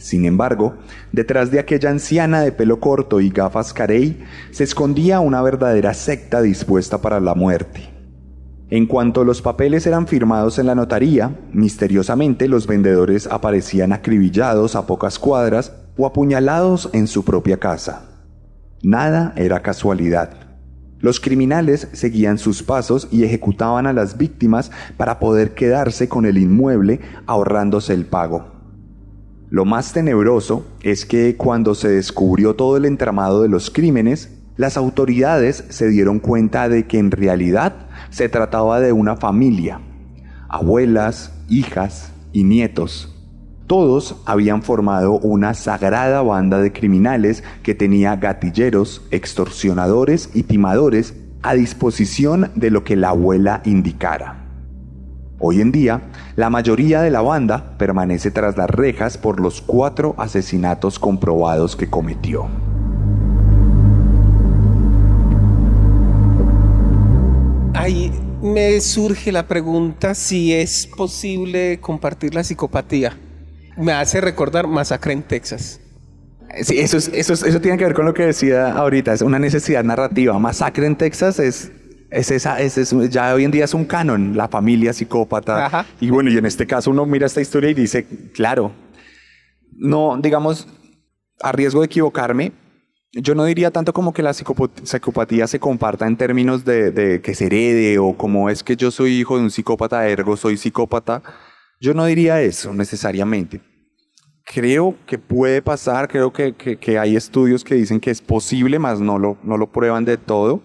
[0.00, 0.76] Sin embargo,
[1.12, 6.40] detrás de aquella anciana de pelo corto y gafas carey se escondía una verdadera secta
[6.40, 7.90] dispuesta para la muerte.
[8.70, 14.86] En cuanto los papeles eran firmados en la notaría, misteriosamente los vendedores aparecían acribillados a
[14.86, 18.06] pocas cuadras o apuñalados en su propia casa.
[18.82, 20.30] Nada era casualidad.
[20.98, 26.38] Los criminales seguían sus pasos y ejecutaban a las víctimas para poder quedarse con el
[26.38, 28.59] inmueble ahorrándose el pago.
[29.50, 34.76] Lo más tenebroso es que cuando se descubrió todo el entramado de los crímenes, las
[34.76, 39.80] autoridades se dieron cuenta de que en realidad se trataba de una familia,
[40.48, 43.12] abuelas, hijas y nietos.
[43.66, 51.54] Todos habían formado una sagrada banda de criminales que tenía gatilleros, extorsionadores y timadores a
[51.54, 54.49] disposición de lo que la abuela indicara.
[55.42, 56.02] Hoy en día,
[56.36, 61.88] la mayoría de la banda permanece tras las rejas por los cuatro asesinatos comprobados que
[61.88, 62.46] cometió.
[67.72, 73.16] Ahí me surge la pregunta si es posible compartir la psicopatía.
[73.78, 75.80] Me hace recordar Masacre en Texas.
[76.60, 79.84] Sí, eso, eso, eso tiene que ver con lo que decía ahorita, es una necesidad
[79.84, 80.38] narrativa.
[80.38, 81.72] Masacre en Texas es
[82.10, 85.86] es esa, es, ya hoy en día es un canon, la familia psicópata.
[86.00, 88.72] Y bueno, y en este caso uno mira esta historia y dice, claro,
[89.72, 90.66] no, digamos,
[91.40, 92.52] a riesgo de equivocarme,
[93.12, 97.46] yo no diría tanto como que la psicopatía se comparta en términos de, que se
[97.46, 101.22] herede o como es que yo soy hijo de un psicópata, ergo soy psicópata.
[101.80, 103.60] Yo no diría eso necesariamente.
[104.44, 109.00] Creo que puede pasar, creo que, que, hay estudios que dicen que es posible, más
[109.00, 110.62] no lo, no lo prueban de todo.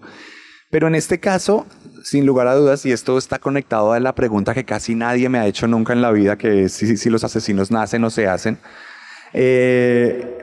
[0.70, 1.66] Pero en este caso,
[2.02, 5.38] sin lugar a dudas, y esto está conectado a la pregunta que casi nadie me
[5.38, 8.58] ha hecho nunca en la vida, que es si, los asesinos nacen o se hacen.
[9.32, 10.38] Eh,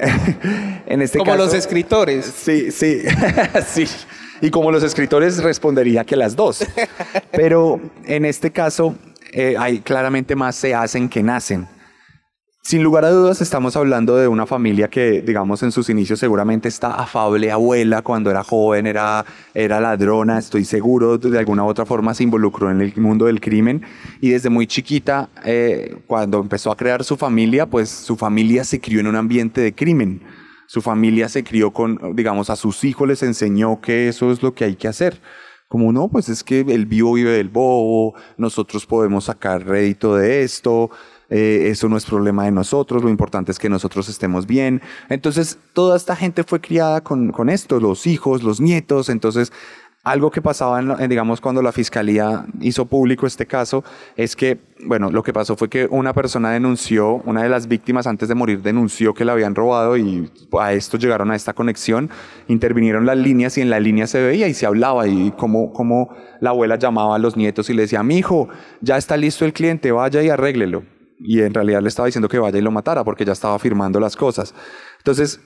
[0.86, 2.25] en este como los escritores.
[2.25, 3.01] Sí, sí,
[3.67, 3.86] sí.
[4.41, 6.65] Y como los escritores respondería que las dos.
[7.31, 8.95] Pero en este caso,
[9.31, 11.67] eh, hay claramente más se hacen que nacen.
[12.65, 16.69] Sin lugar a dudas, estamos hablando de una familia que, digamos, en sus inicios seguramente
[16.69, 21.86] está afable abuela, cuando era joven era, era ladrona, estoy seguro, de alguna u otra
[21.86, 23.82] forma se involucró en el mundo del crimen
[24.21, 28.80] y desde muy chiquita, eh, cuando empezó a crear su familia, pues su familia se
[28.80, 30.21] crió en un ambiente de crimen.
[30.65, 34.54] Su familia se crió con, digamos, a sus hijos les enseñó que eso es lo
[34.54, 35.19] que hay que hacer.
[35.67, 40.43] Como no, pues es que el vivo vive del bobo, nosotros podemos sacar rédito de
[40.43, 40.91] esto,
[41.35, 44.83] eh, eso no es problema de nosotros, lo importante es que nosotros estemos bien.
[45.09, 49.51] Entonces, toda esta gente fue criada con, con esto, los hijos, los nietos, entonces
[50.03, 53.83] algo que pasaba, digamos, cuando la fiscalía hizo público este caso,
[54.15, 58.05] es que, bueno, lo que pasó fue que una persona denunció, una de las víctimas
[58.05, 62.11] antes de morir denunció que la habían robado y a esto llegaron a esta conexión,
[62.47, 66.13] intervinieron las líneas y en la línea se veía y se hablaba y como, como
[66.41, 68.49] la abuela llamaba a los nietos y le decía, mi hijo,
[68.81, 70.83] ya está listo el cliente, vaya y arréglelo
[71.19, 73.99] y en realidad le estaba diciendo que vaya y lo matara porque ya estaba firmando
[73.99, 74.54] las cosas.
[74.97, 75.39] Entonces,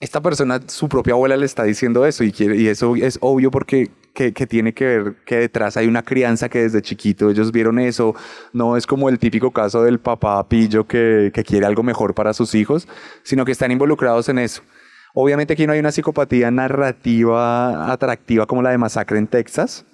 [0.00, 2.32] esta persona, su propia abuela le está diciendo eso y,
[2.68, 6.82] eso es obvio porque que, tiene que ver que detrás hay una crianza que desde
[6.82, 8.14] chiquito ellos vieron eso.
[8.52, 12.34] No es como el típico caso del papá pillo que, que quiere algo mejor para
[12.34, 12.86] sus hijos,
[13.22, 14.62] sino que están involucrados en eso.
[15.14, 19.86] Obviamente aquí no hay una psicopatía narrativa atractiva como la de Masacre en Texas.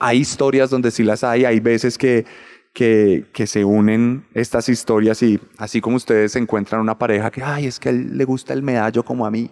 [0.00, 2.26] Hay historias donde sí las hay, hay veces que
[2.72, 7.66] que, que, se unen estas historias y así como ustedes encuentran una pareja que, ay,
[7.66, 9.50] es que él le gusta el medallo como a mí.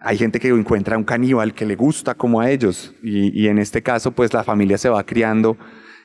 [0.00, 3.58] Hay gente que encuentra un caníbal que le gusta como a ellos y, y en
[3.58, 5.56] este caso pues la familia se va criando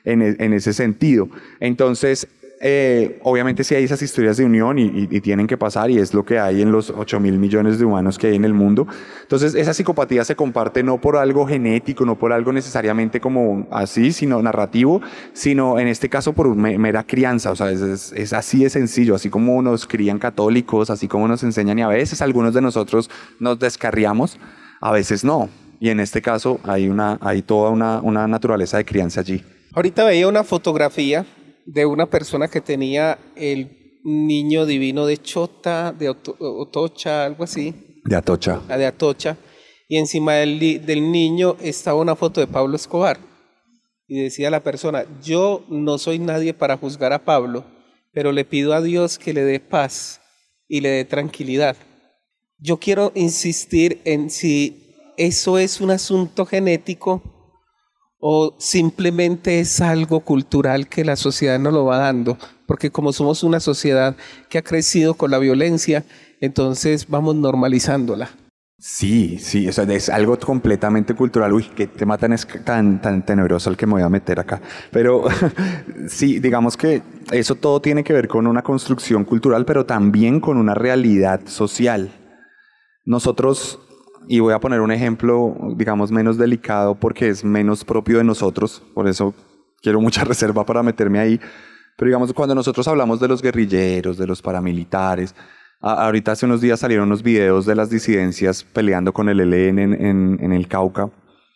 [0.04, 1.28] en, e, en ese sentido.
[1.60, 6.14] Entonces eh, obviamente sí hay esas historias de unión y, tienen que pasar y es
[6.14, 8.86] lo que hay en los 8 mil millones de humanos que hay en el mundo.
[9.22, 14.12] Entonces esa psicopatía se comparte no por algo genético, no por algo necesariamente como así,
[14.12, 17.50] sino narrativo, sino en este caso por mera crianza.
[17.50, 21.42] O sea, es, es, así de sencillo, así como nos crían católicos, así como nos
[21.42, 24.38] enseñan y a veces algunos de nosotros nos descarriamos,
[24.80, 25.48] a veces no.
[25.78, 29.44] Y en este caso hay, una, hay toda una, una naturaleza de crianza allí.
[29.74, 31.26] Ahorita veía una fotografía
[31.66, 37.74] de una persona que tenía el niño divino de Chota, de Otocha, algo así.
[38.04, 38.62] De Atocha.
[38.68, 39.36] Ah, de Atocha.
[39.88, 43.18] Y encima del, del niño estaba una foto de Pablo Escobar.
[44.06, 47.64] Y decía la persona, yo no soy nadie para juzgar a Pablo,
[48.12, 50.20] pero le pido a Dios que le dé paz
[50.68, 51.76] y le dé tranquilidad.
[52.58, 57.35] Yo quiero insistir en si eso es un asunto genético
[58.18, 63.42] o simplemente es algo cultural que la sociedad nos lo va dando, porque como somos
[63.42, 64.16] una sociedad
[64.48, 66.04] que ha crecido con la violencia,
[66.40, 68.30] entonces vamos normalizándola.
[68.78, 71.52] Sí, sí, eso es algo completamente cultural.
[71.54, 74.60] Uy, qué tema tan, tan tenebroso el que me voy a meter acá.
[74.92, 75.24] Pero
[76.08, 77.02] sí, digamos que
[77.32, 82.10] eso todo tiene que ver con una construcción cultural, pero también con una realidad social.
[83.06, 83.80] Nosotros
[84.28, 88.82] y voy a poner un ejemplo, digamos, menos delicado porque es menos propio de nosotros,
[88.94, 89.34] por eso
[89.82, 91.40] quiero mucha reserva para meterme ahí.
[91.96, 95.34] Pero digamos, cuando nosotros hablamos de los guerrilleros, de los paramilitares,
[95.80, 100.38] ahorita hace unos días salieron unos videos de las disidencias peleando con el ELN en,
[100.40, 101.10] en, el Cauca.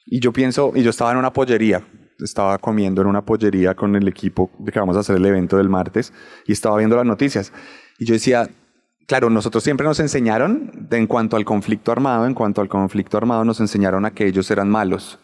[0.07, 1.87] Y yo pienso, y yo estaba en una pollería,
[2.19, 5.57] estaba comiendo en una pollería con el equipo de que vamos a hacer el evento
[5.57, 6.13] del martes
[6.47, 7.53] y estaba viendo las noticias.
[7.99, 8.49] Y yo decía,
[9.11, 13.45] claro, nosotros siempre nos enseñaron, en cuanto al conflicto armado, en cuanto al conflicto armado,
[13.45, 15.19] nos enseñaron a que ellos eran malos.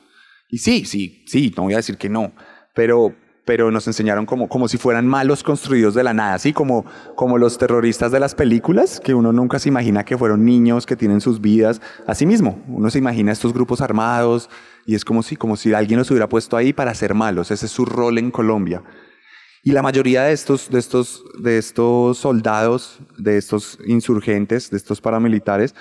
[0.48, 2.32] Y sí, sí, sí, no voy a decir que no,
[2.74, 3.14] pero,
[3.44, 6.84] pero nos enseñaron como, como si fueran malos construidos de la nada, así como,
[7.14, 10.96] como los terroristas de las películas, que uno nunca se imagina que fueron niños que
[10.96, 11.80] tienen sus vidas.
[12.08, 14.50] Así mismo, uno se imagina estos grupos armados
[14.84, 17.52] y es como si, como si alguien los hubiera puesto ahí para ser malos.
[17.52, 18.82] Ese es su rol en Colombia.
[19.66, 25.00] Y la mayoría de estos, de estos, de estos soldados, de estos insurgentes, de estos
[25.00, 25.74] paramilitares,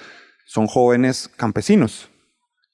[0.48, 2.10] son jóvenes campesinos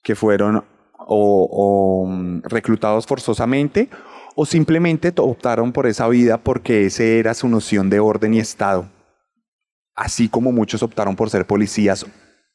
[0.04, 0.64] que fueron
[0.98, 3.90] o, mm, reclutados forzosamente
[4.38, 8.90] o simplemente optaron por esa vida porque ese era su noción de orden y Estado,
[9.94, 12.06] así como muchos optaron por ser policías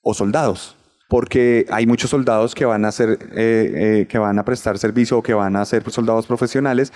[0.00, 0.76] o soldados,
[1.10, 5.18] porque hay muchos soldados que van a ser, eh, eh, que van a prestar servicio
[5.18, 6.90] o que van a ser soldados profesionales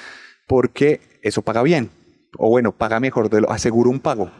[0.50, 1.90] porque eso paga bien,
[2.36, 4.32] o bueno, paga mejor, de lo, asegura un pago.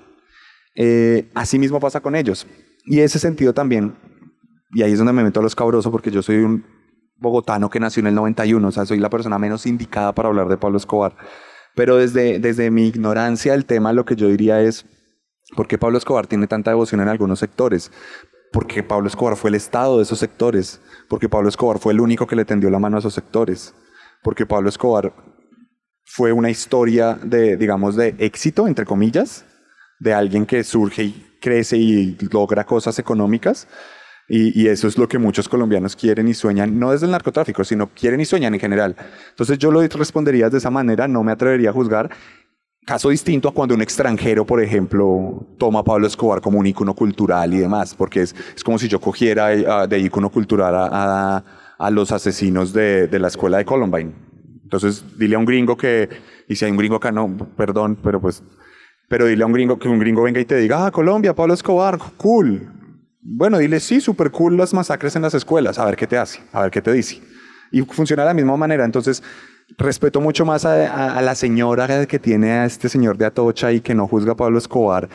[0.75, 2.49] Eh, así mismo pasa con ellos.
[2.85, 3.95] Y ese sentido también,
[4.73, 6.67] y ahí es donde me meto a los cabrosos porque yo soy un
[7.17, 10.49] bogotano que nació en el 91, o sea, soy la persona menos indicada para hablar
[10.49, 11.15] de Pablo Escobar.
[11.77, 14.87] Pero desde, desde mi ignorancia del tema, lo que yo diría es,
[15.55, 17.93] ¿por qué Pablo Escobar tiene tanta devoción en algunos sectores?
[18.53, 22.27] Porque Pablo Escobar fue el Estado de esos sectores, porque Pablo Escobar fue el único
[22.27, 23.77] que le tendió la mano a esos sectores,
[24.25, 25.30] porque Pablo Escobar
[26.13, 29.45] fue una historia de, digamos, de éxito, entre comillas,
[30.01, 33.69] de alguien que surge y crece y logra cosas económicas,
[34.29, 37.89] y, eso es lo que muchos colombianos quieren y sueñan, no desde el narcotráfico, sino
[37.89, 38.97] quieren y sueñan en general.
[39.31, 42.11] Entonces yo lo respondería de esa manera, no me atrevería a juzgar.
[42.87, 46.95] Caso distinto a cuando un extranjero, por ejemplo, toma a Pablo Escobar como un ícono
[46.95, 51.45] cultural y demás, porque es, es como si yo cogiera eh, de ícono cultural a,
[51.77, 54.30] a, los asesinos de, de la escuela de Columbine.
[54.71, 56.09] Entonces, dile a un gringo que,
[56.47, 58.41] y si hay un gringo acá, no, perdón, pero pues,
[59.09, 61.55] pero dile a un gringo que un gringo venga y te diga, ah, Colombia, Pablo
[61.55, 62.71] Escobar, cool.
[63.21, 66.39] Bueno, dile, sí, súper cool las masacres en las escuelas, a ver qué te hace,
[66.53, 67.21] a ver qué te dice.
[67.73, 68.85] Y funciona de la misma manera.
[68.85, 69.25] Entonces,
[69.77, 73.97] respeto mucho más a, la señora que tiene a este señor de Atocha y que
[73.97, 75.09] no juzga a Pablo Escobar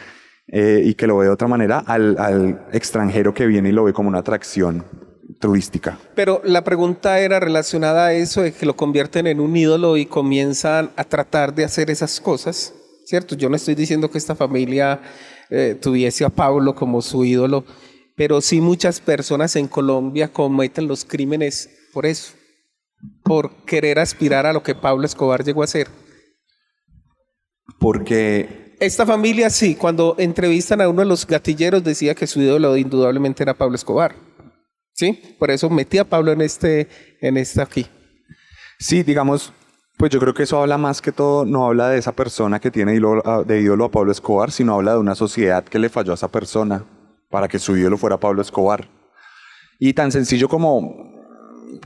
[0.47, 3.85] eh, y que lo ve de otra manera al, al extranjero que viene y lo
[3.85, 4.83] ve como una atracción
[5.39, 5.97] turística.
[6.15, 10.05] Pero la pregunta era relacionada a eso de que lo convierten en un ídolo y
[10.05, 12.73] comienzan a tratar de hacer esas cosas,
[13.05, 13.35] ¿cierto?
[13.35, 15.01] Yo no estoy diciendo que esta familia
[15.49, 17.65] eh, tuviese a Pablo como su ídolo,
[18.15, 22.33] pero sí muchas personas en Colombia cometen los crímenes por eso,
[23.23, 25.87] por querer aspirar a lo que Pablo Escobar llegó a ser.
[27.79, 28.75] Porque...
[28.79, 33.41] Esta familia sí, cuando entrevistan a uno de los gatilleros decía que su ídolo indudablemente
[33.41, 34.24] era Pablo Escobar.
[34.95, 35.35] ¿Sí?
[35.37, 36.87] Por eso metí a Pablo en este,
[37.19, 37.85] en este aquí.
[38.79, 39.51] Sí, digamos,
[39.97, 42.71] pues yo creo que eso habla más que todo, no habla de esa persona que
[42.71, 46.15] tiene de ídolo a Pablo Escobar, sino habla de una sociedad que le falló a
[46.15, 46.85] esa persona
[47.29, 48.87] para que su ídolo fuera Pablo Escobar.
[49.79, 51.13] Y tan sencillo como,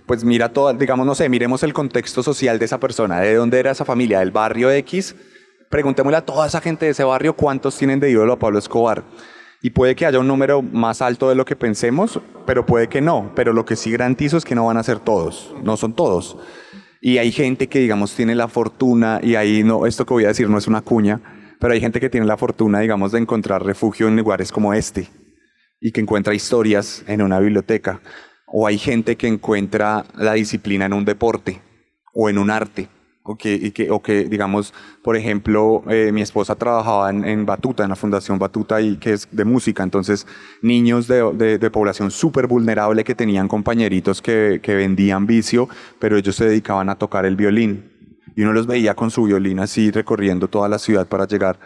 [0.05, 3.59] pues mira todo, digamos, no sé, miremos el contexto social de esa persona, de dónde
[3.59, 5.15] era esa familia, del barrio X,
[5.71, 9.03] preguntémosle a toda esa gente de ese barrio cuántos tienen de ídolo a Pablo Escobar.
[9.61, 13.01] Y puede que haya un número más alto de lo que pensemos, pero puede que
[13.01, 13.33] no.
[13.35, 16.37] Pero lo que sí garantizo es que no van a ser todos, no son todos.
[17.01, 20.29] Y hay gente que, digamos, tiene la fortuna, y ahí no, esto que voy a
[20.29, 21.21] decir no es una cuña,
[21.59, 25.09] pero hay gente que tiene la fortuna, digamos, de encontrar refugio en lugares como este,
[25.79, 28.01] y que encuentra historias en una biblioteca.
[28.47, 31.61] O hay gente que encuentra la disciplina en un deporte
[32.13, 32.89] o en un arte.
[33.31, 34.73] O que, que, o que digamos,
[35.03, 39.27] por ejemplo, eh, mi esposa trabajaba en, Batuta, en la Fundación Batuta, y que es
[39.31, 39.83] de música.
[39.83, 40.25] Entonces,
[40.63, 45.69] niños de, de, población súper vulnerable que tenían compañeritos que, que vendían vicio,
[45.99, 47.91] pero ellos se dedicaban a tocar el violín.
[48.35, 51.59] Y uno los veía con su violín así recorriendo toda la ciudad para llegar.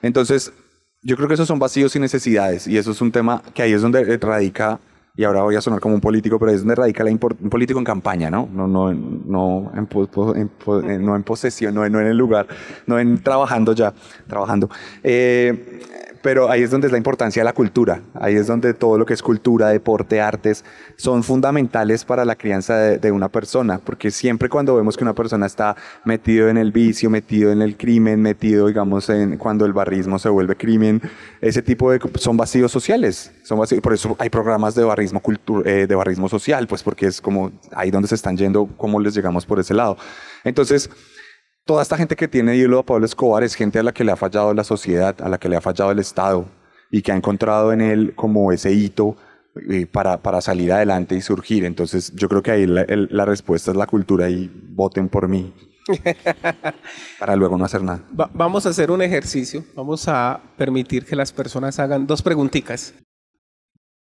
[0.00, 0.54] Entonces,
[1.02, 3.74] yo creo que esos son vacíos y necesidades, y eso es un tema que ahí
[3.74, 4.80] es donde radica,
[5.20, 7.78] y ahora voy a sonar como un político, pero es donde radica la un político
[7.78, 8.48] en campaña, ¿no?
[8.50, 9.86] No, no, no, en,
[11.24, 12.46] posesión, no, no en el lugar,
[12.86, 13.92] no en trabajando ya,
[14.26, 14.70] trabajando.
[15.02, 15.82] Eh,
[16.22, 19.06] pero ahí es donde es la importancia de la cultura, ahí es donde todo lo
[19.06, 20.64] que es cultura, deporte, artes,
[20.96, 25.46] son fundamentales para la crianza de, una persona, porque siempre cuando vemos que una persona
[25.46, 30.18] está metido en el vicio, metido en el crimen, metido, digamos, en cuando el barrismo
[30.18, 31.02] se vuelve crimen,
[31.40, 35.20] ese tipo de, son vacíos sociales, son vacíos, por eso hay programas de barrismo,
[35.64, 39.14] eh, de barrismo social, pues porque es como ahí donde se están yendo, cómo les
[39.14, 39.96] llegamos por ese lado.
[40.44, 40.88] Entonces,
[41.64, 44.12] toda esta gente que tiene ídolo a Pablo Escobar es gente a la que le
[44.12, 46.46] ha fallado la sociedad, a la que le ha fallado el Estado
[46.90, 49.16] y que ha encontrado en él como ese hito
[49.68, 51.64] eh, para, para salir adelante y surgir.
[51.64, 55.52] Entonces yo creo que ahí la, respuesta es la cultura y voten por mí.
[57.18, 58.00] para luego no hacer nada.
[58.32, 59.64] vamos a hacer un ejercicio.
[59.74, 62.94] Vamos a permitir que las personas hagan dos preguntitas.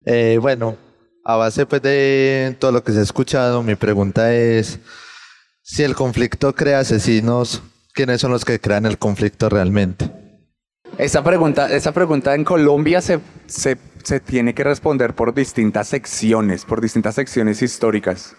[0.05, 0.77] Eh, bueno,
[1.23, 4.79] a base pues, de todo lo que se ha escuchado, mi pregunta es,
[5.61, 7.61] si el conflicto crea asesinos,
[7.93, 10.11] quiénes son los que crean el conflicto realmente.
[10.97, 16.65] Esa pregunta, esa pregunta en Colombia se, se, se tiene que responder por distintas secciones,
[16.65, 18.35] por distintas secciones históricas.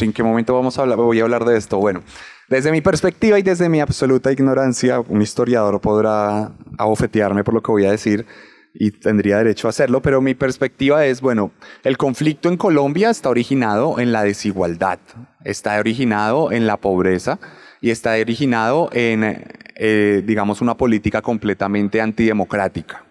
[0.00, 0.98] ¿En qué momento vamos a hablar?
[0.98, 1.78] Voy a hablar de esto.
[1.78, 2.02] Bueno,
[2.48, 7.72] desde mi perspectiva y desde mi absoluta ignorancia, un historiador podrá abofetearme por lo que
[7.72, 8.26] voy a decir
[8.74, 11.52] y tendría derecho a hacerlo, pero mi perspectiva es, bueno,
[11.84, 14.98] el conflicto en Colombia está originado en la desigualdad,
[15.44, 17.38] está originado en la pobreza
[17.80, 19.44] y está originado en,
[19.76, 23.04] eh, digamos, una política completamente antidemocrática.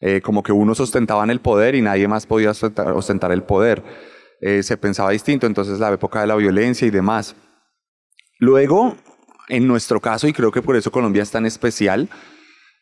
[0.00, 3.82] Eh, como que uno ostentaba el poder y nadie más podía ostentar, ostentar el poder.
[4.40, 7.34] Eh, se pensaba distinto, entonces la época de la violencia y demás.
[8.38, 8.96] Luego,
[9.48, 12.08] en nuestro caso, y creo que por eso Colombia es tan especial,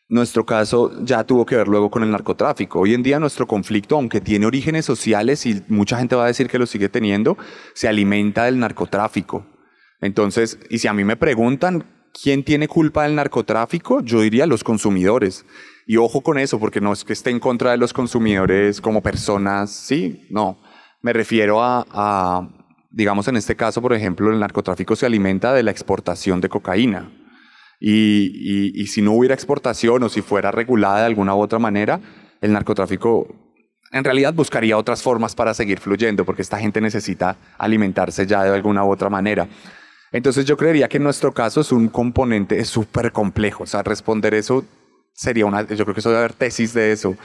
[0.09, 2.79] nuestro caso ya tuvo que ver luego con el narcotráfico.
[2.79, 6.47] Hoy en día nuestro conflicto, aunque tiene orígenes sociales y mucha gente va a decir
[6.47, 7.37] que lo sigue teniendo,
[7.73, 9.45] se alimenta del narcotráfico.
[9.99, 14.63] Entonces, y si a mí me preguntan quién tiene culpa del narcotráfico, yo diría los
[14.63, 15.45] consumidores.
[15.85, 19.01] Y ojo con eso, porque no es que esté en contra de los consumidores como
[19.01, 20.61] personas, sí, no.
[21.01, 22.49] Me refiero a,
[22.91, 27.11] digamos en este caso, por ejemplo, el narcotráfico se alimenta de la exportación de cocaína.
[27.79, 31.99] Y, si no hubiera exportación o si fuera regulada de alguna u otra manera,
[32.41, 33.27] el narcotráfico
[33.91, 38.53] en realidad buscaría otras formas para seguir fluyendo, porque esta gente necesita alimentarse ya de
[38.53, 39.47] alguna u otra manera.
[40.11, 44.33] Entonces yo creería que en nuestro caso es un componente súper complejo, o sea, responder
[44.33, 44.65] eso
[45.13, 47.15] sería una, yo creo que eso debe haber tesis de eso,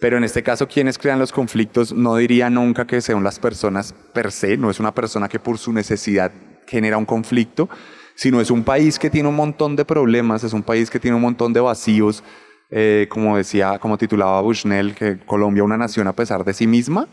[0.00, 3.94] pero en este caso quienes crean los conflictos no diría nunca que sean las personas
[4.12, 6.32] per se, no es una persona que por su necesidad
[6.66, 7.68] genera un conflicto,
[8.14, 11.16] sino es un país que tiene un montón de problemas, es un país que tiene
[11.16, 12.22] un montón de vacíos,
[12.70, 17.08] eh, como decía, como titulaba Bushnell, que Colombia una nación a pesar de sí misma,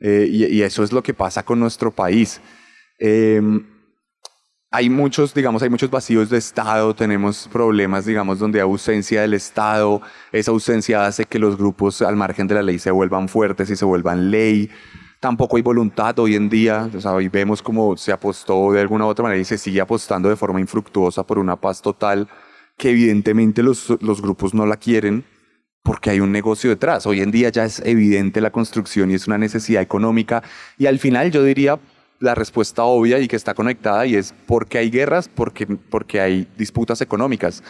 [0.00, 2.40] eh, y, eso es lo que pasa con nuestro país.
[2.98, 3.40] Eh,
[4.70, 9.34] hay muchos, digamos, hay muchos vacíos de Estado, tenemos problemas, digamos, donde hay ausencia del
[9.34, 13.70] Estado, esa ausencia hace que los grupos al margen de la ley se vuelvan fuertes
[13.70, 14.70] y se vuelvan ley.
[15.26, 19.06] Tampoco hay voluntad hoy en día, o sea, hoy vemos como se apostó de alguna
[19.06, 22.28] u otra manera y se sigue apostando de forma infructuosa por una paz total
[22.78, 25.24] que evidentemente los, los grupos no la quieren
[25.82, 27.06] porque hay un negocio detrás.
[27.06, 30.44] Hoy en día ya es evidente la construcción y es una necesidad económica
[30.78, 31.80] y al final yo diría
[32.20, 36.46] la respuesta obvia y que está conectada y es porque hay guerras, porque, porque hay
[36.56, 37.64] disputas económicas.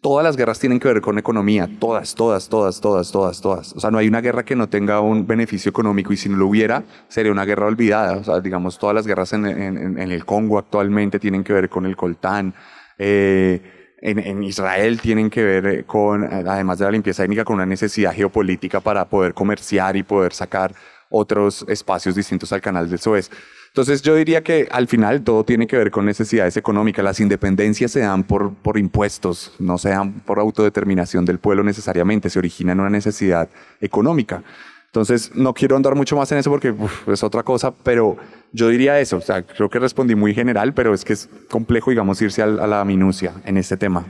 [0.00, 3.72] Todas las guerras tienen que ver con economía, todas, todas, todas, todas, todas, todas.
[3.74, 6.36] O sea, no hay una guerra que no tenga un beneficio económico y si no
[6.36, 8.16] lo hubiera, sería una guerra olvidada.
[8.16, 11.96] O sea, digamos, todas las guerras en, el Congo actualmente tienen que ver con el
[11.96, 12.54] coltán.
[12.98, 17.66] Eh, en, en, Israel tienen que ver con, además de la limpieza étnica, con una
[17.66, 20.74] necesidad geopolítica para poder comerciar y poder sacar
[21.08, 23.30] otros espacios distintos al canal del Suez.
[23.76, 27.04] Entonces yo diría que al final todo tiene que ver con necesidades económicas.
[27.04, 32.30] Las independencias se dan por, por impuestos, no se dan por autodeterminación del pueblo necesariamente,
[32.30, 33.50] se origina en una necesidad
[33.82, 34.42] económica.
[34.86, 36.74] Entonces no quiero andar mucho más en eso porque
[37.06, 38.16] es otra cosa, pero
[38.50, 39.18] yo diría eso.
[39.18, 42.46] O sea, creo que respondí muy general, pero es que es complejo, digamos, irse a,
[42.46, 44.06] la minucia en este tema.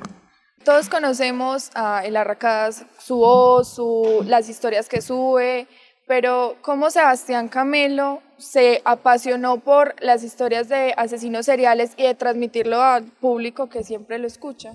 [0.65, 5.67] Todos conocemos a El Arracás, su voz, su, las historias que sube,
[6.07, 12.81] pero ¿cómo Sebastián Camelo se apasionó por las historias de asesinos seriales y de transmitirlo
[12.81, 14.73] al público que siempre lo escucha?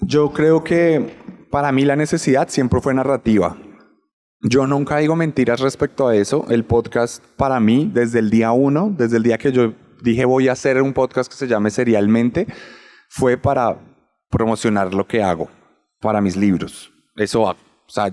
[0.00, 1.14] Yo creo que
[1.50, 3.56] para mí la necesidad siempre fue narrativa.
[4.42, 6.46] Yo nunca digo mentiras respecto a eso.
[6.48, 10.48] El podcast para mí, desde el día uno, desde el día que yo dije voy
[10.48, 12.46] a hacer un podcast que se llame Serialmente,
[13.10, 13.76] fue para
[14.30, 15.50] promocionar lo que hago,
[16.00, 16.90] para mis libros.
[17.16, 17.56] Eso, o
[17.86, 18.10] sea,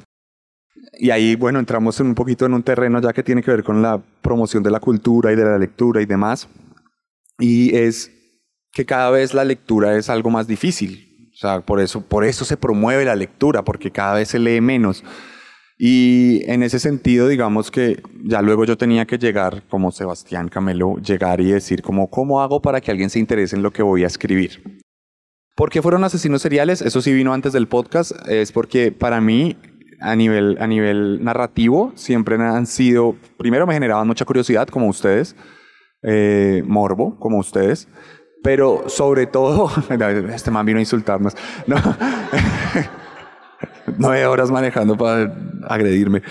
[1.00, 3.64] y ahí, bueno, entramos en un poquito en un terreno ya que tiene que ver
[3.64, 6.48] con la promoción de la cultura y de la lectura y demás.
[7.40, 8.12] Y es
[8.72, 11.30] que cada vez la lectura es algo más difícil.
[11.34, 14.60] O sea, por eso, por eso se promueve la lectura, porque cada vez se lee
[14.60, 15.04] menos.
[15.78, 20.98] Y en ese sentido, digamos que ya luego yo tenía que llegar, como Sebastián Camelo,
[20.98, 24.04] llegar y decir como, ¿cómo hago para que alguien se interese en lo que voy
[24.04, 24.82] a escribir?
[25.56, 26.82] ¿Por qué fueron asesinos seriales?
[26.82, 28.12] Eso sí vino antes del podcast.
[28.28, 29.56] Es porque para mí
[30.00, 35.36] a nivel, a nivel narrativo siempre han sido, primero me generaban mucha curiosidad como ustedes,
[36.04, 37.88] eh, morbo como ustedes,
[38.44, 39.72] pero sobre todo,
[40.34, 41.36] este man vino a insultarnos,
[41.66, 41.78] no,
[43.98, 45.34] nueve horas manejando para
[45.68, 46.22] agredirme,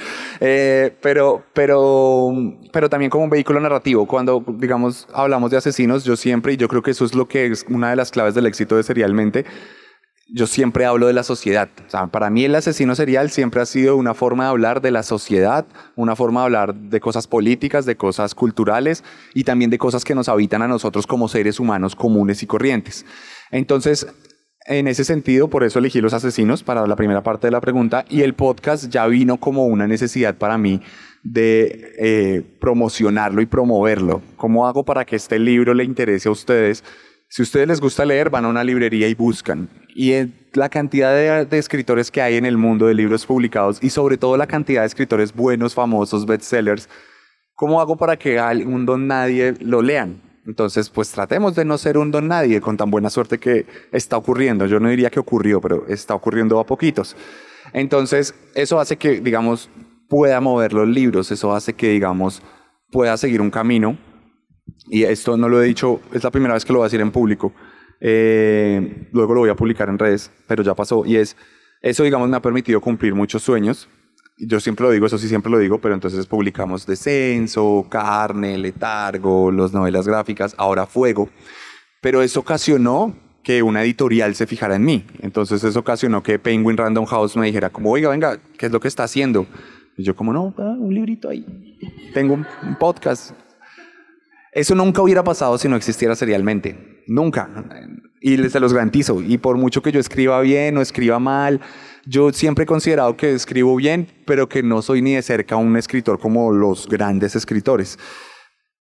[0.41, 2.33] eh, pero, pero,
[2.73, 6.69] pero también como un vehículo narrativo, cuando digamos hablamos de asesinos, yo siempre, y yo
[6.69, 9.45] creo que eso es lo que es una de las claves del éxito de Serialmente,
[10.29, 11.69] yo siempre hablo de la sociedad.
[12.11, 15.67] para mí el asesino serial siempre ha sido una forma de hablar de la sociedad,
[15.95, 19.05] una forma de hablar de cosas políticas, de cosas culturales
[19.35, 23.07] y también de cosas que nos habitan a nosotros como seres humanos comunes y corrientes.
[23.53, 24.07] Entonces,
[24.67, 28.05] en ese sentido, por eso elegí Los Asesinos para la primera parte de la pregunta
[28.09, 30.83] y el podcast ya vino como una necesidad para mí
[31.23, 34.23] de eh, promocionarlo y promoverlo.
[34.37, 36.83] ¿Cómo hago para que este libro le interese a ustedes?
[37.29, 39.69] Si a ustedes les gusta leer, van a una librería y buscan.
[39.99, 40.13] Y
[40.53, 44.37] la cantidad de, escritores que hay en el mundo de libros publicados y sobre todo
[44.37, 46.91] la cantidad de escritores buenos, famosos, bestsellers,
[47.55, 50.21] ¿cómo hago para que algún don nadie lo lean?
[50.45, 54.19] Entonces, pues tratemos de no ser un don nadie con tan buena suerte que está
[54.19, 54.67] ocurriendo.
[54.67, 57.17] Yo no diría que ocurrió, pero está ocurriendo a poquitos.
[57.73, 59.71] Entonces, eso hace que, digamos,
[60.11, 62.43] pueda mover los libros, eso hace que, digamos,
[62.91, 63.97] pueda seguir un camino.
[64.89, 67.01] Y esto no lo he dicho, es la primera vez que lo voy a decir
[67.01, 67.55] en público.
[68.01, 71.05] Eh, luego lo voy a publicar en redes, pero ya pasó.
[71.07, 71.37] Y es,
[71.83, 73.89] eso, digamos, me ha permitido cumplir muchos sueños
[74.39, 79.51] yo siempre lo digo, eso sí siempre lo digo, pero entonces publicamos Descenso, Carne, Letargo,
[79.51, 81.31] las novelas gráficas, ahora Fuego.
[82.03, 85.07] Pero eso ocasionó que una editorial se fijara en mí.
[85.21, 88.81] Entonces eso ocasionó que Penguin Random House me dijera como, oiga, venga, ¿qué es lo
[88.81, 89.47] que está haciendo?
[89.97, 91.79] Y yo como, no, ah, un librito ahí.
[92.13, 92.47] Tengo un,
[92.79, 93.33] podcast.
[94.57, 97.03] Eso nunca hubiera pasado si no existiera serialmente.
[97.07, 97.47] Nunca.
[98.23, 99.21] Y se los garantizo.
[99.21, 101.61] Y por mucho que yo escriba bien o escriba mal,
[102.07, 105.77] yo siempre he considerado que escribo bien, pero que no soy ni de cerca un
[105.77, 107.99] escritor como los grandes escritores.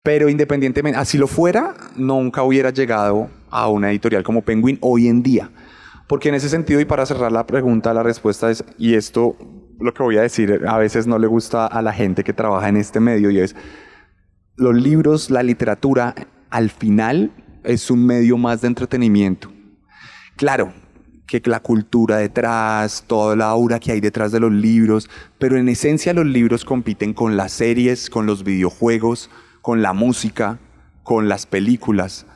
[0.02, 5.22] Pero independientemente, así lo fuera, nunca hubiera llegado a una editorial como Penguin hoy en
[5.22, 5.50] día.
[6.06, 9.38] Porque en ese sentido, y para cerrar la pregunta, la respuesta es, y esto
[9.80, 12.68] lo que voy a decir a veces no le gusta a la gente que trabaja
[12.68, 13.56] en este medio, y es,
[14.56, 16.14] los libros, la literatura,
[16.50, 17.32] al final
[17.64, 19.50] es un medio más de entretenimiento.
[20.36, 20.72] Claro,
[21.26, 25.68] que la cultura detrás, toda la aura que hay detrás de los libros, pero en
[25.68, 29.30] esencia los libros compiten con las series, con los videojuegos,
[29.62, 30.58] con la música,
[31.02, 32.26] con las películas.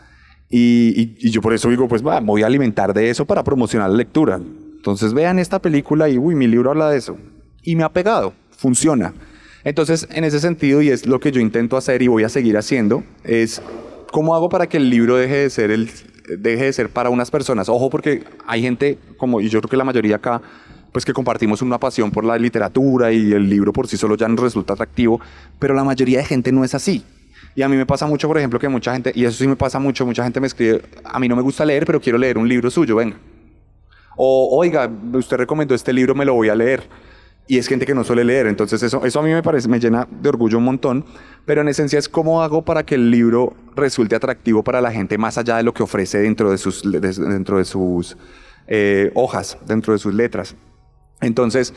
[0.48, 4.36] Y, yo por eso digo, pues voy a alimentar de eso para promocionar la lectura.
[4.36, 7.18] Entonces vean esta película y, uy, mi libro habla de eso.
[7.62, 9.12] Y me ha pegado, funciona.
[9.66, 12.56] Entonces, en ese sentido, y es lo que yo intento hacer y voy a seguir
[12.56, 13.60] haciendo, es
[14.12, 15.90] cómo hago para que el libro deje de ser el,
[16.38, 17.68] deje de ser para unas personas.
[17.68, 20.40] Ojo, porque hay gente, como y yo creo que la mayoría acá,
[20.92, 24.28] pues que compartimos una pasión por la literatura y el libro por sí solo ya
[24.28, 25.20] nos resulta atractivo,
[25.58, 27.04] pero la mayoría de gente no es así.
[27.56, 29.56] Y a mí me pasa mucho, por ejemplo, que mucha gente, y eso sí me
[29.56, 32.38] pasa mucho, mucha gente me escribe, a mí no me gusta leer, pero quiero leer
[32.38, 33.16] un libro suyo, venga.
[34.16, 36.84] O, oiga, usted recomendó este libro, me lo voy a leer
[37.48, 38.46] y es gente que no suele leer.
[38.46, 41.04] Entonces eso, eso a mí me parece, me llena de orgullo un montón,
[41.44, 45.18] pero en esencia es cómo hago para que el libro resulte atractivo para la gente
[45.18, 48.16] más allá de lo que ofrece dentro de sus, dentro de sus
[48.66, 50.56] eh, hojas, dentro de sus letras.
[51.20, 51.72] Entonces,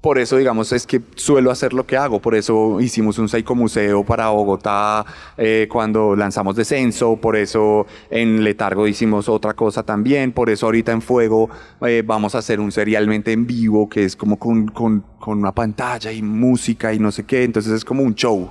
[0.00, 2.20] por eso, digamos, es que suelo hacer lo que hago.
[2.20, 5.04] Por eso hicimos un museo para Bogotá
[5.36, 7.16] eh, cuando lanzamos Descenso.
[7.16, 10.32] Por eso en Letargo hicimos otra cosa también.
[10.32, 11.50] Por eso ahorita en Fuego
[11.82, 15.52] eh, vamos a hacer un serialmente en vivo que es como con, con, con, una
[15.52, 17.44] pantalla y música y no sé qué.
[17.44, 18.50] Entonces es como un show.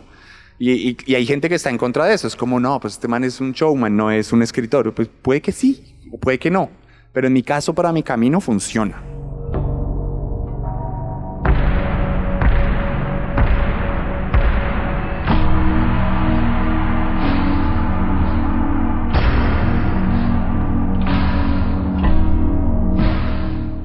[0.59, 2.27] Y, y, hay gente que está en contra de eso.
[2.27, 4.93] Es como, no, pues este man es un showman, no es un escritor.
[4.93, 6.69] Pues puede que sí, o puede que no.
[7.11, 9.18] Pero en mi caso, para mi camino, funciona.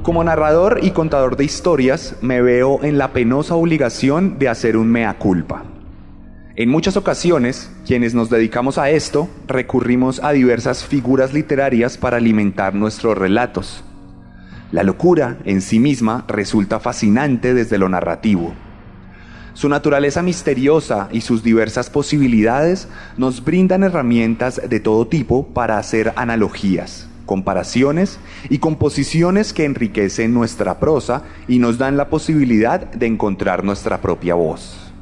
[0.05, 4.89] Como narrador y contador de historias, me veo en la penosa obligación de hacer un
[4.89, 5.65] mea culpa.
[6.57, 12.75] En muchas ocasiones, quienes nos dedicamos a esto, recurrimos a diversas figuras literarias para alimentar
[12.75, 13.83] nuestros relatos.
[14.73, 18.53] La locura en sí misma resulta fascinante desde lo narrativo.
[19.55, 26.13] Su naturaleza misteriosa y sus diversas posibilidades nos brindan herramientas de todo tipo para hacer
[26.17, 28.19] analogías comparaciones
[28.49, 34.35] y composiciones que enriquecen nuestra prosa y nos dan la posibilidad de encontrar nuestra propia
[34.35, 34.93] voz.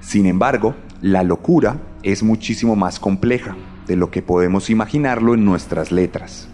[0.00, 3.56] Sin embargo, la locura es muchísimo más compleja
[3.86, 6.48] de lo que podemos imaginarlo en nuestras letras.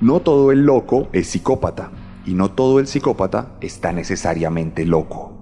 [0.00, 1.90] No todo el loco es psicópata
[2.24, 5.32] y no todo el psicópata está necesariamente loco.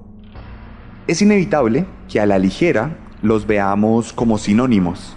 [1.06, 5.16] Es inevitable que a la ligera los veamos como sinónimos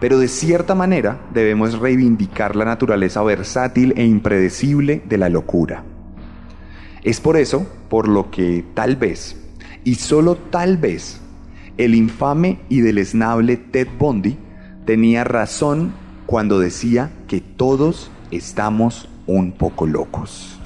[0.00, 5.84] pero de cierta manera debemos reivindicar la naturaleza versátil e impredecible de la locura.
[7.02, 9.36] Es por eso por lo que tal vez,
[9.84, 11.20] y solo tal vez,
[11.76, 14.38] el infame y deleznable Ted Bundy
[14.86, 15.92] tenía razón
[16.26, 20.58] cuando decía que todos estamos un poco locos.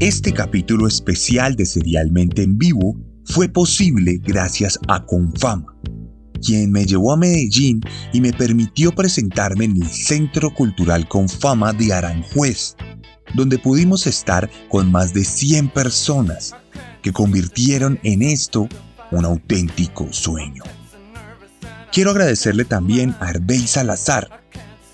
[0.00, 2.96] Este capítulo especial de Serialmente en Vivo
[3.26, 5.66] fue posible gracias a Confama,
[6.42, 11.92] quien me llevó a Medellín y me permitió presentarme en el Centro Cultural Confama de
[11.92, 12.76] Aranjuez,
[13.34, 16.54] donde pudimos estar con más de 100 personas
[17.02, 18.70] que convirtieron en esto
[19.10, 20.62] un auténtico sueño.
[21.92, 24.46] Quiero agradecerle también a Herbey Salazar,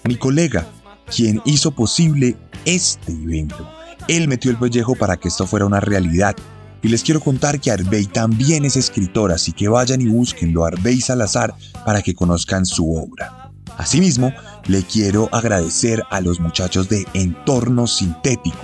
[0.03, 0.67] mi colega,
[1.15, 3.76] quien hizo posible este evento.
[4.09, 6.37] Él metió el pellejo para que esto fuera una realidad.
[6.83, 10.69] Y les quiero contar que Arbey también es escritor, así que vayan y búsquenlo a
[10.69, 11.55] Arbey Salazar
[11.85, 13.51] para que conozcan su obra.
[13.77, 14.33] Asimismo,
[14.67, 18.59] le quiero agradecer a los muchachos de Entorno Sintético,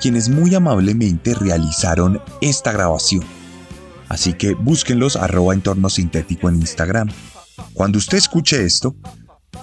[0.00, 3.24] quienes muy amablemente realizaron esta grabación.
[4.08, 7.10] Así que búsquenlos arroba entorno sintético en Instagram.
[7.74, 8.96] Cuando usted escuche esto,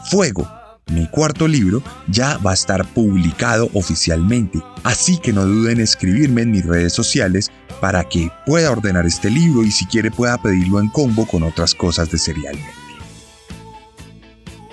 [0.05, 0.47] Fuego,
[0.87, 6.43] mi cuarto libro, ya va a estar publicado oficialmente, así que no duden en escribirme
[6.43, 10.79] en mis redes sociales para que pueda ordenar este libro y si quiere pueda pedirlo
[10.79, 12.73] en combo con otras cosas de Serialmente.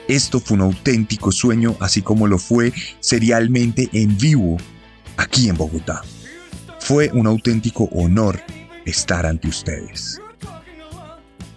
[0.09, 4.59] Esto fue un auténtico sueño, así como lo fue serialmente en vivo
[5.17, 6.03] aquí en Bogotá.
[6.81, 8.43] Fue un auténtico honor
[8.85, 10.21] estar ante ustedes.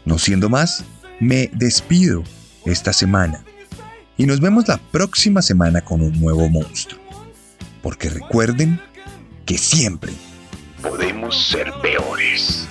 [0.05, 0.85] No siendo más,
[1.19, 2.23] me despido
[2.65, 3.43] esta semana
[4.17, 7.01] y nos vemos la próxima semana con un nuevo monstruo.
[7.81, 8.79] Porque recuerden
[9.45, 10.13] que siempre
[10.81, 12.67] podemos ser peores.